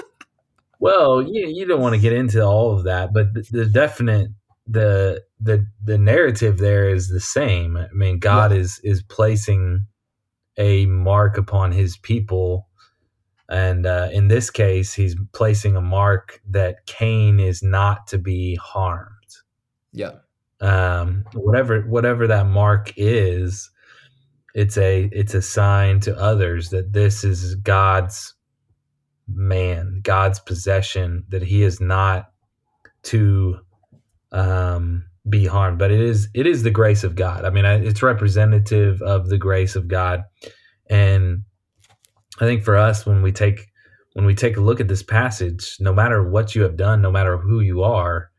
Well, 0.82 1.22
you 1.22 1.46
you 1.46 1.64
don't 1.64 1.80
want 1.80 1.94
to 1.94 2.00
get 2.00 2.12
into 2.12 2.42
all 2.42 2.76
of 2.76 2.82
that, 2.84 3.12
but 3.14 3.32
the, 3.34 3.46
the 3.52 3.66
definite 3.66 4.32
the 4.66 5.22
the 5.38 5.64
the 5.80 5.96
narrative 5.96 6.58
there 6.58 6.88
is 6.88 7.08
the 7.08 7.20
same. 7.20 7.76
I 7.76 7.86
mean, 7.92 8.18
God 8.18 8.50
is 8.50 8.80
is 8.82 9.00
placing 9.00 9.86
a 10.58 10.86
mark 10.86 11.38
upon 11.38 11.70
His 11.70 11.96
people, 11.96 12.66
and 13.48 13.86
uh, 13.86 14.08
in 14.12 14.26
this 14.26 14.50
case, 14.50 14.92
He's 14.92 15.14
placing 15.32 15.76
a 15.76 15.80
mark 15.80 16.40
that 16.50 16.84
Cain 16.86 17.38
is 17.38 17.62
not 17.62 18.08
to 18.08 18.18
be 18.18 18.56
harmed. 18.56 19.36
yeah. 19.92 20.14
Um, 20.62 21.24
whatever 21.34 21.82
whatever 21.82 22.26
that 22.28 22.46
mark 22.46 22.92
is, 22.96 23.70
it's 24.54 24.78
a 24.78 25.08
it's 25.12 25.34
a 25.34 25.42
sign 25.42 26.00
to 26.00 26.16
others 26.16 26.70
that 26.70 26.92
this 26.92 27.24
is 27.24 27.56
God's 27.56 28.34
man, 29.28 30.00
God's 30.02 30.38
possession, 30.38 31.24
that 31.28 31.42
he 31.42 31.62
is 31.62 31.80
not 31.80 32.30
to 33.04 33.58
um, 34.30 35.04
be 35.28 35.46
harmed. 35.46 35.78
But 35.78 35.90
it 35.90 36.00
is 36.00 36.28
it 36.32 36.46
is 36.46 36.62
the 36.62 36.70
grace 36.70 37.02
of 37.02 37.16
God. 37.16 37.44
I 37.44 37.50
mean, 37.50 37.64
it's 37.64 38.02
representative 38.02 39.02
of 39.02 39.28
the 39.28 39.38
grace 39.38 39.74
of 39.74 39.88
God, 39.88 40.22
and 40.88 41.42
I 42.40 42.44
think 42.44 42.62
for 42.62 42.76
us 42.76 43.04
when 43.04 43.22
we 43.22 43.32
take 43.32 43.68
when 44.14 44.26
we 44.26 44.34
take 44.34 44.56
a 44.56 44.60
look 44.60 44.80
at 44.80 44.88
this 44.88 45.02
passage, 45.02 45.76
no 45.80 45.92
matter 45.92 46.22
what 46.22 46.54
you 46.54 46.62
have 46.62 46.76
done, 46.76 47.02
no 47.02 47.10
matter 47.10 47.38
who 47.38 47.60
you 47.60 47.82
are, 47.82 48.30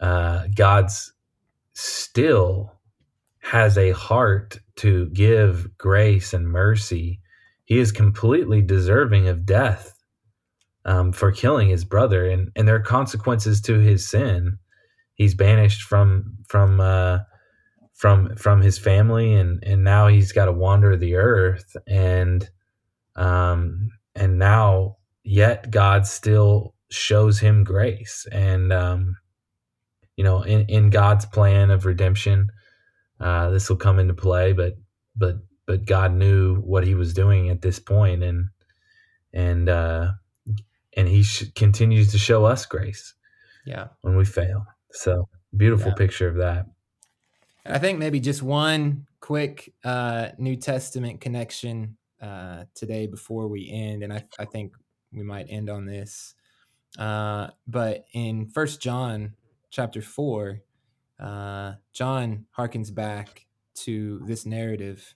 uh, 0.00 0.46
God's 0.54 1.13
still 1.74 2.72
has 3.40 3.76
a 3.76 3.90
heart 3.90 4.58
to 4.76 5.06
give 5.10 5.76
grace 5.76 6.32
and 6.32 6.48
mercy. 6.48 7.20
He 7.64 7.78
is 7.78 7.92
completely 7.92 8.62
deserving 8.62 9.28
of 9.28 9.44
death 9.44 9.94
um, 10.84 11.12
for 11.12 11.32
killing 11.32 11.68
his 11.68 11.84
brother, 11.84 12.28
and 12.28 12.50
and 12.56 12.66
there 12.68 12.76
are 12.76 12.80
consequences 12.80 13.60
to 13.62 13.78
his 13.78 14.08
sin. 14.08 14.58
He's 15.14 15.34
banished 15.34 15.82
from 15.82 16.38
from 16.48 16.80
uh, 16.80 17.20
from 17.94 18.36
from 18.36 18.60
his 18.60 18.78
family, 18.78 19.34
and 19.34 19.62
and 19.64 19.84
now 19.84 20.08
he's 20.08 20.32
got 20.32 20.46
to 20.46 20.52
wander 20.52 20.96
the 20.96 21.16
earth, 21.16 21.76
and 21.86 22.48
um, 23.16 23.90
and 24.14 24.38
now 24.38 24.96
yet 25.22 25.70
God 25.70 26.06
still 26.06 26.74
shows 26.90 27.40
him 27.40 27.64
grace, 27.64 28.26
and 28.30 28.72
um, 28.72 29.16
you 30.16 30.24
know, 30.24 30.42
in, 30.42 30.66
in 30.68 30.90
God's 30.90 31.26
plan 31.26 31.70
of 31.70 31.84
redemption, 31.86 32.50
uh, 33.20 33.50
this 33.50 33.68
will 33.68 33.76
come 33.76 33.98
into 33.98 34.14
play. 34.14 34.52
But 34.52 34.74
but 35.16 35.36
but 35.66 35.86
God 35.86 36.12
knew 36.12 36.56
what 36.56 36.86
He 36.86 36.94
was 36.94 37.14
doing 37.14 37.48
at 37.50 37.62
this 37.62 37.78
point, 37.78 38.22
and 38.22 38.48
and 39.32 39.68
uh, 39.68 40.12
and 40.96 41.08
He 41.08 41.22
sh- 41.22 41.52
continues 41.54 42.12
to 42.12 42.18
show 42.18 42.44
us 42.44 42.66
grace 42.66 43.14
Yeah. 43.66 43.88
when 44.02 44.16
we 44.16 44.24
fail. 44.24 44.66
So 44.92 45.28
beautiful 45.56 45.88
Yeah. 45.88 45.94
picture 45.96 46.28
of 46.28 46.36
that. 46.36 46.66
And 47.64 47.74
I 47.74 47.78
think 47.78 47.98
maybe 47.98 48.20
just 48.20 48.42
one 48.42 49.06
quick 49.20 49.72
uh, 49.84 50.28
New 50.38 50.56
Testament 50.56 51.20
connection 51.20 51.96
uh, 52.20 52.64
today 52.74 53.06
before 53.06 53.48
we 53.48 53.70
end, 53.72 54.02
and 54.02 54.12
I, 54.12 54.24
I 54.38 54.44
think 54.44 54.74
we 55.12 55.22
might 55.22 55.46
end 55.48 55.70
on 55.70 55.86
this. 55.86 56.34
Uh, 56.98 57.48
but 57.66 58.04
in 58.12 58.46
First 58.46 58.80
John 58.82 59.34
chapter 59.74 60.00
four, 60.00 60.60
uh, 61.18 61.74
John 61.92 62.46
harkens 62.56 62.94
back 62.94 63.46
to 63.74 64.20
this 64.24 64.46
narrative, 64.46 65.14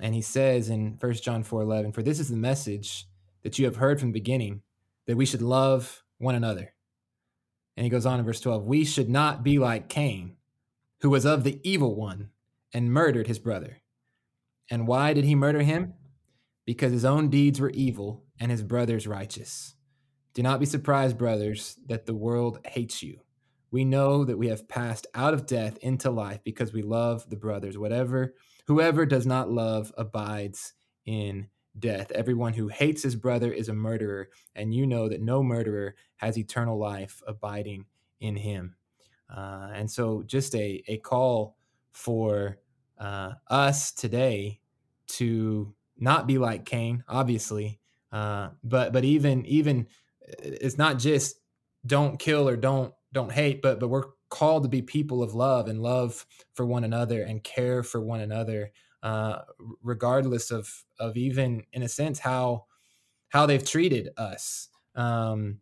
and 0.00 0.14
he 0.14 0.22
says 0.22 0.70
in 0.70 0.96
First 0.98 1.24
John 1.24 1.42
four 1.42 1.62
eleven, 1.62 1.92
"For 1.92 2.02
this 2.02 2.20
is 2.20 2.28
the 2.28 2.36
message 2.36 3.06
that 3.42 3.58
you 3.58 3.64
have 3.64 3.76
heard 3.76 3.98
from 3.98 4.10
the 4.10 4.20
beginning, 4.20 4.62
that 5.06 5.16
we 5.16 5.26
should 5.26 5.42
love 5.42 6.04
one 6.18 6.34
another." 6.34 6.74
And 7.76 7.84
he 7.84 7.90
goes 7.90 8.06
on 8.06 8.20
in 8.20 8.24
verse 8.24 8.40
twelve, 8.40 8.64
"We 8.64 8.84
should 8.84 9.10
not 9.10 9.42
be 9.42 9.58
like 9.58 9.88
Cain." 9.88 10.36
who 11.00 11.10
was 11.10 11.26
of 11.26 11.44
the 11.44 11.60
evil 11.62 11.94
one 11.94 12.30
and 12.72 12.92
murdered 12.92 13.26
his 13.26 13.38
brother. 13.38 13.82
And 14.70 14.88
why 14.88 15.12
did 15.12 15.24
he 15.24 15.34
murder 15.34 15.62
him? 15.62 15.94
Because 16.64 16.92
his 16.92 17.04
own 17.04 17.28
deeds 17.28 17.60
were 17.60 17.70
evil 17.70 18.24
and 18.40 18.50
his 18.50 18.62
brother's 18.62 19.06
righteous. 19.06 19.74
Do 20.34 20.42
not 20.42 20.58
be 20.58 20.66
surprised, 20.66 21.18
brothers, 21.18 21.78
that 21.86 22.06
the 22.06 22.14
world 22.14 22.60
hates 22.66 23.02
you. 23.02 23.20
We 23.70 23.84
know 23.84 24.24
that 24.24 24.38
we 24.38 24.48
have 24.48 24.68
passed 24.68 25.06
out 25.14 25.34
of 25.34 25.46
death 25.46 25.76
into 25.78 26.10
life 26.10 26.40
because 26.44 26.72
we 26.72 26.82
love 26.82 27.28
the 27.28 27.36
brothers. 27.36 27.76
Whatever, 27.76 28.34
whoever 28.66 29.06
does 29.06 29.26
not 29.26 29.50
love 29.50 29.92
abides 29.96 30.72
in 31.04 31.48
death. 31.78 32.10
Everyone 32.12 32.54
who 32.54 32.68
hates 32.68 33.02
his 33.02 33.16
brother 33.16 33.52
is 33.52 33.68
a 33.68 33.74
murderer, 33.74 34.28
and 34.54 34.74
you 34.74 34.86
know 34.86 35.08
that 35.08 35.20
no 35.20 35.42
murderer 35.42 35.94
has 36.16 36.38
eternal 36.38 36.78
life 36.78 37.22
abiding 37.26 37.86
in 38.20 38.36
him. 38.36 38.76
Uh, 39.28 39.70
and 39.74 39.90
so, 39.90 40.22
just 40.24 40.54
a, 40.54 40.82
a 40.86 40.98
call 40.98 41.56
for 41.92 42.58
uh, 42.98 43.32
us 43.48 43.92
today 43.92 44.60
to 45.06 45.74
not 45.98 46.26
be 46.26 46.38
like 46.38 46.64
Cain, 46.64 47.04
obviously, 47.08 47.80
uh, 48.12 48.50
but 48.62 48.92
but 48.92 49.04
even 49.04 49.44
even 49.46 49.86
it's 50.38 50.78
not 50.78 50.98
just 50.98 51.36
don't 51.86 52.18
kill 52.18 52.48
or 52.48 52.56
don't 52.56 52.92
don't 53.12 53.32
hate, 53.32 53.62
but 53.62 53.80
but 53.80 53.88
we're 53.88 54.10
called 54.28 54.64
to 54.64 54.68
be 54.68 54.82
people 54.82 55.22
of 55.22 55.34
love 55.34 55.68
and 55.68 55.80
love 55.80 56.26
for 56.54 56.66
one 56.66 56.84
another 56.84 57.22
and 57.22 57.44
care 57.44 57.82
for 57.82 58.00
one 58.00 58.20
another, 58.20 58.72
uh, 59.02 59.40
regardless 59.82 60.50
of 60.50 60.68
of 60.98 61.16
even 61.16 61.64
in 61.72 61.82
a 61.82 61.88
sense 61.88 62.18
how 62.18 62.66
how 63.28 63.46
they've 63.46 63.64
treated 63.64 64.10
us. 64.16 64.68
Um, 64.94 65.60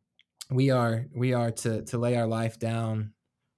we 0.51 0.71
are 0.71 1.07
we 1.15 1.33
are 1.33 1.51
to 1.51 1.83
to 1.83 1.99
lay 1.99 2.17
our 2.17 2.27
life 2.27 2.59
down 2.59 3.13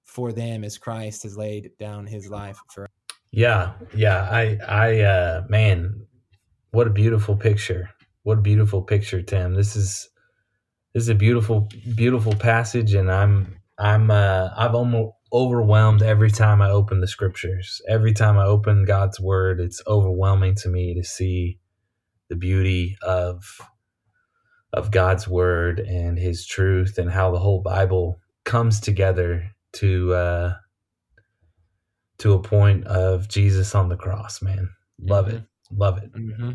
for 0.07 0.31
them 0.31 0.63
as 0.63 0.77
Christ 0.77 1.23
has 1.23 1.37
laid 1.37 1.71
down 1.77 2.07
his 2.07 2.29
life 2.29 2.59
for 2.73 2.85
us. 2.85 2.89
Yeah, 3.31 3.73
yeah. 3.93 4.27
I, 4.31 4.57
I, 4.67 5.01
uh, 5.01 5.43
man, 5.49 6.07
what 6.71 6.87
a 6.87 6.91
beautiful 6.91 7.35
picture. 7.35 7.89
What 8.23 8.39
a 8.39 8.41
beautiful 8.41 8.81
picture, 8.81 9.21
Tim. 9.21 9.53
This 9.53 9.75
is, 9.75 10.09
this 10.93 11.03
is 11.03 11.09
a 11.09 11.15
beautiful, 11.15 11.67
beautiful 11.95 12.33
passage, 12.33 12.93
and 12.93 13.11
I'm, 13.11 13.59
I'm, 13.79 14.11
uh, 14.11 14.49
I've 14.55 14.75
almost 14.75 15.13
overwhelmed 15.31 16.01
every 16.01 16.31
time 16.31 16.61
I 16.61 16.69
open 16.69 17.01
the 17.01 17.07
scriptures. 17.07 17.81
Every 17.87 18.13
time 18.13 18.37
I 18.37 18.45
open 18.45 18.85
God's 18.85 19.19
word, 19.19 19.59
it's 19.59 19.81
overwhelming 19.87 20.55
to 20.55 20.69
me 20.69 20.95
to 20.95 21.03
see 21.03 21.59
the 22.29 22.35
beauty 22.35 22.97
of, 23.01 23.59
of 24.73 24.91
God's 24.91 25.27
word 25.27 25.79
and 25.79 26.17
His 26.17 26.45
truth, 26.45 26.97
and 26.97 27.11
how 27.11 27.31
the 27.31 27.39
whole 27.39 27.61
Bible 27.61 28.19
comes 28.45 28.79
together 28.79 29.51
to. 29.73 30.13
Uh, 30.13 30.53
to 32.19 32.33
a 32.33 32.41
point 32.41 32.85
of 32.87 33.27
Jesus 33.27 33.75
on 33.75 33.89
the 33.89 33.95
cross, 33.95 34.41
man. 34.41 34.69
Love 34.99 35.27
it. 35.27 35.43
Love 35.71 35.97
it. 35.99 36.11
Mm-hmm. 36.13 36.51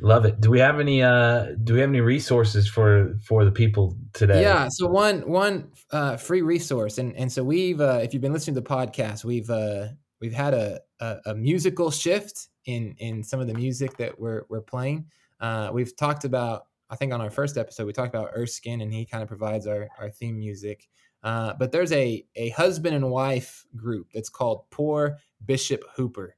Love 0.00 0.24
it. 0.24 0.40
Do 0.40 0.50
we 0.50 0.60
have 0.60 0.78
any 0.78 1.02
uh 1.02 1.54
do 1.64 1.74
we 1.74 1.80
have 1.80 1.88
any 1.88 2.00
resources 2.00 2.68
for 2.68 3.18
for 3.20 3.44
the 3.44 3.50
people 3.50 3.96
today? 4.12 4.42
Yeah. 4.42 4.68
So 4.70 4.86
one 4.86 5.28
one 5.28 5.72
uh, 5.90 6.16
free 6.16 6.42
resource, 6.42 6.98
and 6.98 7.16
and 7.16 7.30
so 7.32 7.42
we've 7.42 7.80
uh, 7.80 8.00
if 8.02 8.12
you've 8.12 8.22
been 8.22 8.32
listening 8.32 8.54
to 8.54 8.60
the 8.60 8.68
podcast, 8.68 9.24
we've 9.24 9.50
uh, 9.50 9.88
we've 10.20 10.32
had 10.32 10.54
a, 10.54 10.80
a 11.00 11.16
a 11.26 11.34
musical 11.34 11.90
shift 11.90 12.48
in 12.64 12.94
in 12.98 13.24
some 13.24 13.40
of 13.40 13.48
the 13.48 13.54
music 13.54 13.96
that 13.96 14.20
we're 14.20 14.44
we're 14.48 14.60
playing. 14.60 15.06
Uh, 15.40 15.70
we've 15.72 15.96
talked 15.96 16.24
about 16.24 16.66
I 16.90 16.96
think 16.96 17.12
on 17.12 17.20
our 17.20 17.30
first 17.30 17.58
episode 17.58 17.86
we 17.86 17.92
talked 17.92 18.14
about 18.14 18.30
Erskine, 18.36 18.80
and 18.80 18.92
he 18.92 19.04
kind 19.04 19.22
of 19.22 19.28
provides 19.28 19.66
our 19.66 19.88
our 19.98 20.10
theme 20.10 20.38
music. 20.38 20.88
Uh, 21.24 21.54
but 21.58 21.72
there's 21.72 21.90
a 21.90 22.24
a 22.36 22.50
husband 22.50 22.94
and 22.94 23.10
wife 23.10 23.66
group 23.74 24.06
that's 24.14 24.28
called 24.28 24.70
Poor 24.70 25.18
Bishop 25.44 25.82
Hooper, 25.96 26.36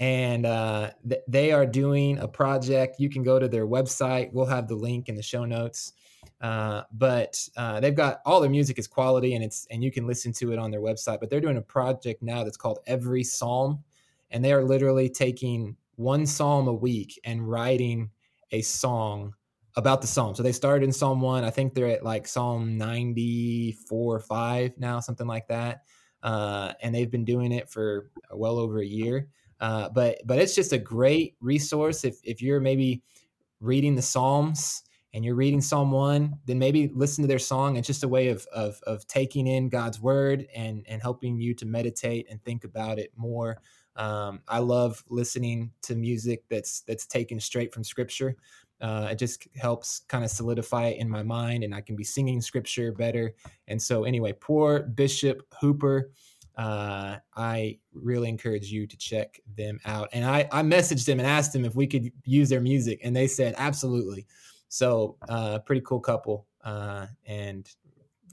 and 0.00 0.46
uh, 0.46 0.90
th- 1.06 1.20
they 1.28 1.52
are 1.52 1.66
doing 1.66 2.18
a 2.18 2.26
project. 2.26 2.98
You 2.98 3.10
can 3.10 3.22
go 3.22 3.38
to 3.38 3.46
their 3.46 3.66
website. 3.66 4.32
We'll 4.32 4.46
have 4.46 4.66
the 4.66 4.74
link 4.74 5.10
in 5.10 5.14
the 5.14 5.22
show 5.22 5.44
notes. 5.44 5.92
Uh, 6.40 6.82
but 6.92 7.38
uh, 7.56 7.80
they've 7.80 7.94
got 7.94 8.22
all 8.24 8.40
their 8.40 8.50
music 8.50 8.78
is 8.78 8.88
quality, 8.88 9.34
and 9.34 9.44
it's 9.44 9.66
and 9.70 9.84
you 9.84 9.92
can 9.92 10.06
listen 10.06 10.32
to 10.32 10.52
it 10.52 10.58
on 10.58 10.70
their 10.70 10.80
website. 10.80 11.20
But 11.20 11.28
they're 11.28 11.40
doing 11.40 11.58
a 11.58 11.62
project 11.62 12.22
now 12.22 12.42
that's 12.42 12.56
called 12.56 12.78
Every 12.86 13.22
Psalm, 13.22 13.84
and 14.30 14.42
they 14.42 14.52
are 14.52 14.64
literally 14.64 15.10
taking 15.10 15.76
one 15.96 16.24
psalm 16.24 16.66
a 16.66 16.72
week 16.72 17.20
and 17.24 17.48
writing 17.48 18.10
a 18.52 18.62
song 18.62 19.34
about 19.76 20.00
the 20.00 20.06
psalm. 20.06 20.34
So 20.34 20.42
they 20.42 20.52
started 20.52 20.84
in 20.84 20.92
Psalm 20.92 21.20
one. 21.20 21.44
I 21.44 21.50
think 21.50 21.74
they're 21.74 21.88
at 21.88 22.02
like 22.02 22.26
Psalm 22.26 22.78
94 22.78 24.16
or 24.16 24.18
5 24.18 24.78
now, 24.78 24.98
something 24.98 25.26
like 25.26 25.46
that. 25.48 25.84
Uh, 26.22 26.72
and 26.82 26.94
they've 26.94 27.10
been 27.10 27.24
doing 27.24 27.52
it 27.52 27.68
for 27.68 28.10
well 28.32 28.58
over 28.58 28.80
a 28.80 28.86
year. 28.86 29.28
Uh, 29.60 29.88
but 29.90 30.18
but 30.24 30.38
it's 30.38 30.54
just 30.54 30.72
a 30.72 30.78
great 30.78 31.36
resource 31.40 32.04
if 32.04 32.18
if 32.24 32.40
you're 32.40 32.60
maybe 32.60 33.02
reading 33.60 33.94
the 33.94 34.02
Psalms 34.02 34.82
and 35.12 35.24
you're 35.24 35.34
reading 35.34 35.60
Psalm 35.60 35.90
one, 35.90 36.36
then 36.46 36.58
maybe 36.58 36.90
listen 36.94 37.22
to 37.22 37.28
their 37.28 37.38
song. 37.38 37.76
It's 37.76 37.86
just 37.86 38.04
a 38.04 38.08
way 38.08 38.28
of 38.28 38.46
of 38.52 38.80
of 38.86 39.06
taking 39.06 39.46
in 39.46 39.68
God's 39.68 40.00
word 40.00 40.46
and 40.54 40.84
and 40.88 41.02
helping 41.02 41.38
you 41.38 41.54
to 41.54 41.66
meditate 41.66 42.26
and 42.30 42.42
think 42.42 42.64
about 42.64 42.98
it 42.98 43.12
more. 43.16 43.58
Um, 43.96 44.40
I 44.48 44.60
love 44.60 45.04
listening 45.08 45.72
to 45.82 45.94
music 45.94 46.44
that's 46.48 46.80
that's 46.82 47.06
taken 47.06 47.38
straight 47.40 47.74
from 47.74 47.84
Scripture. 47.84 48.36
Uh, 48.80 49.08
it 49.10 49.16
just 49.16 49.46
helps 49.56 50.00
kind 50.08 50.24
of 50.24 50.30
solidify 50.30 50.86
it 50.86 50.98
in 50.98 51.08
my 51.08 51.22
mind, 51.22 51.64
and 51.64 51.74
I 51.74 51.82
can 51.82 51.96
be 51.96 52.04
singing 52.04 52.40
Scripture 52.40 52.92
better. 52.92 53.34
And 53.68 53.80
so, 53.80 54.04
anyway, 54.04 54.32
poor 54.32 54.80
Bishop 54.80 55.42
Hooper. 55.60 56.10
Uh, 56.56 57.16
I 57.36 57.78
really 57.94 58.28
encourage 58.28 58.70
you 58.70 58.86
to 58.86 58.96
check 58.96 59.40
them 59.56 59.80
out. 59.84 60.08
And 60.12 60.24
I, 60.24 60.48
I 60.52 60.62
messaged 60.62 61.06
them 61.06 61.18
and 61.18 61.26
asked 61.26 61.52
them 61.52 61.64
if 61.64 61.74
we 61.74 61.86
could 61.86 62.10
use 62.24 62.48
their 62.48 62.60
music, 62.60 63.00
and 63.02 63.14
they 63.14 63.26
said 63.26 63.54
absolutely. 63.56 64.26
So, 64.68 65.16
uh, 65.28 65.60
pretty 65.60 65.82
cool 65.84 66.00
couple, 66.00 66.46
uh, 66.64 67.06
and 67.26 67.68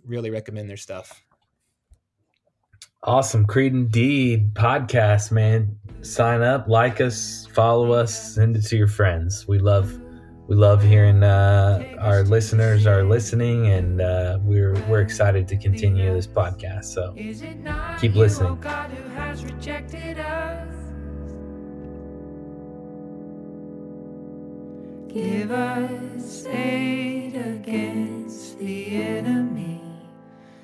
really 0.05 0.29
recommend 0.29 0.69
their 0.69 0.77
stuff. 0.77 1.23
Awesome. 3.03 3.45
Creed 3.45 3.73
Indeed 3.73 4.53
podcast, 4.53 5.31
man. 5.31 5.77
Sign 6.01 6.41
up, 6.41 6.67
like 6.67 6.99
us, 6.99 7.47
follow 7.53 7.91
us, 7.91 8.35
send 8.35 8.57
it 8.57 8.63
to 8.63 8.77
your 8.77 8.87
friends. 8.87 9.47
We 9.47 9.59
love 9.59 9.97
we 10.47 10.55
love 10.55 10.81
hearing 10.81 11.23
uh, 11.23 11.83
our 11.99 12.23
listeners 12.23 12.87
are 12.87 13.03
listening 13.03 13.67
and 13.67 14.01
uh, 14.01 14.39
we're 14.43 14.73
we're 14.87 15.01
excited 15.01 15.47
to 15.49 15.57
continue 15.57 16.13
this 16.13 16.27
podcast. 16.27 16.85
So 16.85 17.13
Is 17.17 17.41
it 17.41 17.59
not 17.59 17.99
Keep 17.99 18.15
listening. 18.15 18.57
God, 18.61 18.89
who 18.91 19.09
has 19.09 19.43
rejected 19.43 20.19
us? 20.19 20.73
Give 25.13 25.51
us 25.51 26.45
aid 26.45 27.35
against 27.35 28.57
the 28.59 28.95
enemy, 28.95 29.81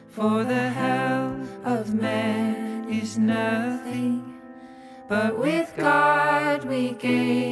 for 0.08 0.44
the 0.46 0.70
help 0.70 1.42
of 1.66 1.94
man 1.94 2.90
is 2.90 3.18
nothing, 3.18 4.40
but 5.10 5.38
with 5.38 5.74
God 5.76 6.64
we 6.66 6.92
gain 6.92 7.43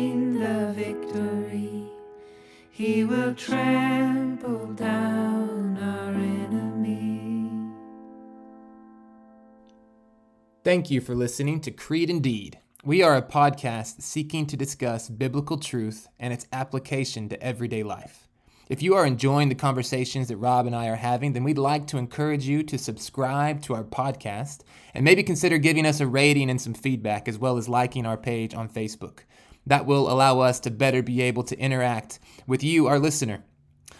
trample 3.46 4.68
down 4.74 5.76
our 5.82 6.14
enemy. 6.14 7.74
Thank 10.64 10.92
you 10.92 11.02
for 11.02 11.16
listening 11.16 11.60
to 11.62 11.72
Creed 11.72 12.12
Indeed. 12.12 12.60
We 12.84 13.02
are 13.02 13.16
a 13.16 13.22
podcast 13.24 14.02
seeking 14.04 14.46
to 14.46 14.56
discuss 14.56 15.10
biblical 15.10 15.58
truth 15.58 16.08
and 16.20 16.32
its 16.32 16.46
application 16.54 17.30
to 17.30 17.44
everyday 17.44 17.82
life. 17.82 18.28
If 18.70 18.84
you 18.84 18.94
are 18.94 19.06
enjoying 19.08 19.50
the 19.50 19.56
conversations 19.56 20.28
that 20.28 20.38
Rob 20.38 20.68
and 20.68 20.76
I 20.76 20.88
are 20.88 20.96
having, 20.96 21.34
then 21.34 21.44
we'd 21.44 21.58
like 21.58 21.88
to 21.88 21.98
encourage 21.98 22.46
you 22.46 22.62
to 22.64 22.78
subscribe 22.78 23.62
to 23.64 23.74
our 23.74 23.84
podcast 23.84 24.62
and 24.94 25.04
maybe 25.04 25.24
consider 25.24 25.58
giving 25.58 25.86
us 25.86 26.00
a 26.00 26.08
rating 26.08 26.50
and 26.50 26.62
some 26.62 26.76
feedback, 26.76 27.28
as 27.28 27.40
well 27.40 27.58
as 27.58 27.68
liking 27.68 28.06
our 28.06 28.18
page 28.18 28.54
on 28.54 28.70
Facebook. 28.70 29.22
That 29.66 29.86
will 29.86 30.12
allow 30.12 30.40
us 30.40 30.60
to 30.62 30.72
better 30.72 31.04
be 31.04 31.22
able 31.22 31.44
to 31.44 31.60
interact 31.60 32.20
with 32.48 32.64
you, 32.64 32.88
our 32.88 33.00
listener. 33.00 33.44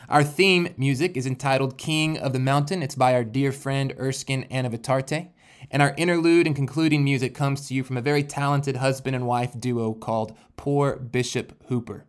Our 0.10 0.24
theme 0.24 0.74
music 0.76 1.16
is 1.16 1.26
entitled 1.26 1.78
King 1.78 2.18
of 2.18 2.34
the 2.34 2.40
Mountain. 2.40 2.84
It's 2.84 2.96
by 2.96 3.14
our 3.14 3.24
dear 3.24 3.52
friend 3.52 3.94
Erskine 3.98 4.48
Anavitarte. 4.50 5.30
And 5.70 5.82
our 5.82 5.94
interlude 5.98 6.48
and 6.48 6.56
concluding 6.56 7.04
music 7.04 7.34
comes 7.34 7.68
to 7.68 7.74
you 7.74 7.84
from 7.84 7.96
a 7.96 8.02
very 8.02 8.24
talented 8.24 8.78
husband 8.78 9.16
and 9.16 9.28
wife 9.28 9.58
duo 9.60 9.94
called 9.94 10.36
Poor 10.58 10.98
Bishop 10.98 11.64
Hooper. 11.68 12.06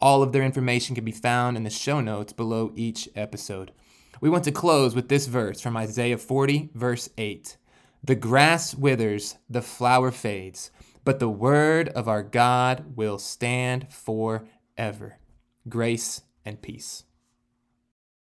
All 0.00 0.22
of 0.22 0.32
their 0.32 0.42
information 0.42 0.94
can 0.94 1.04
be 1.04 1.12
found 1.12 1.56
in 1.56 1.64
the 1.64 1.70
show 1.70 2.00
notes 2.00 2.32
below 2.32 2.72
each 2.76 3.08
episode. 3.14 3.72
We 4.20 4.30
want 4.30 4.44
to 4.44 4.52
close 4.52 4.94
with 4.94 5.08
this 5.08 5.26
verse 5.26 5.60
from 5.60 5.76
Isaiah 5.76 6.18
40, 6.18 6.70
verse 6.74 7.10
8. 7.18 7.56
The 8.02 8.14
grass 8.14 8.74
withers, 8.74 9.36
the 9.50 9.62
flower 9.62 10.10
fades, 10.10 10.70
but 11.04 11.18
the 11.18 11.28
word 11.28 11.88
of 11.90 12.08
our 12.08 12.22
God 12.22 12.96
will 12.96 13.18
stand 13.18 13.92
forever. 13.92 15.18
Grace 15.68 16.22
and 16.44 16.60
peace. 16.60 17.04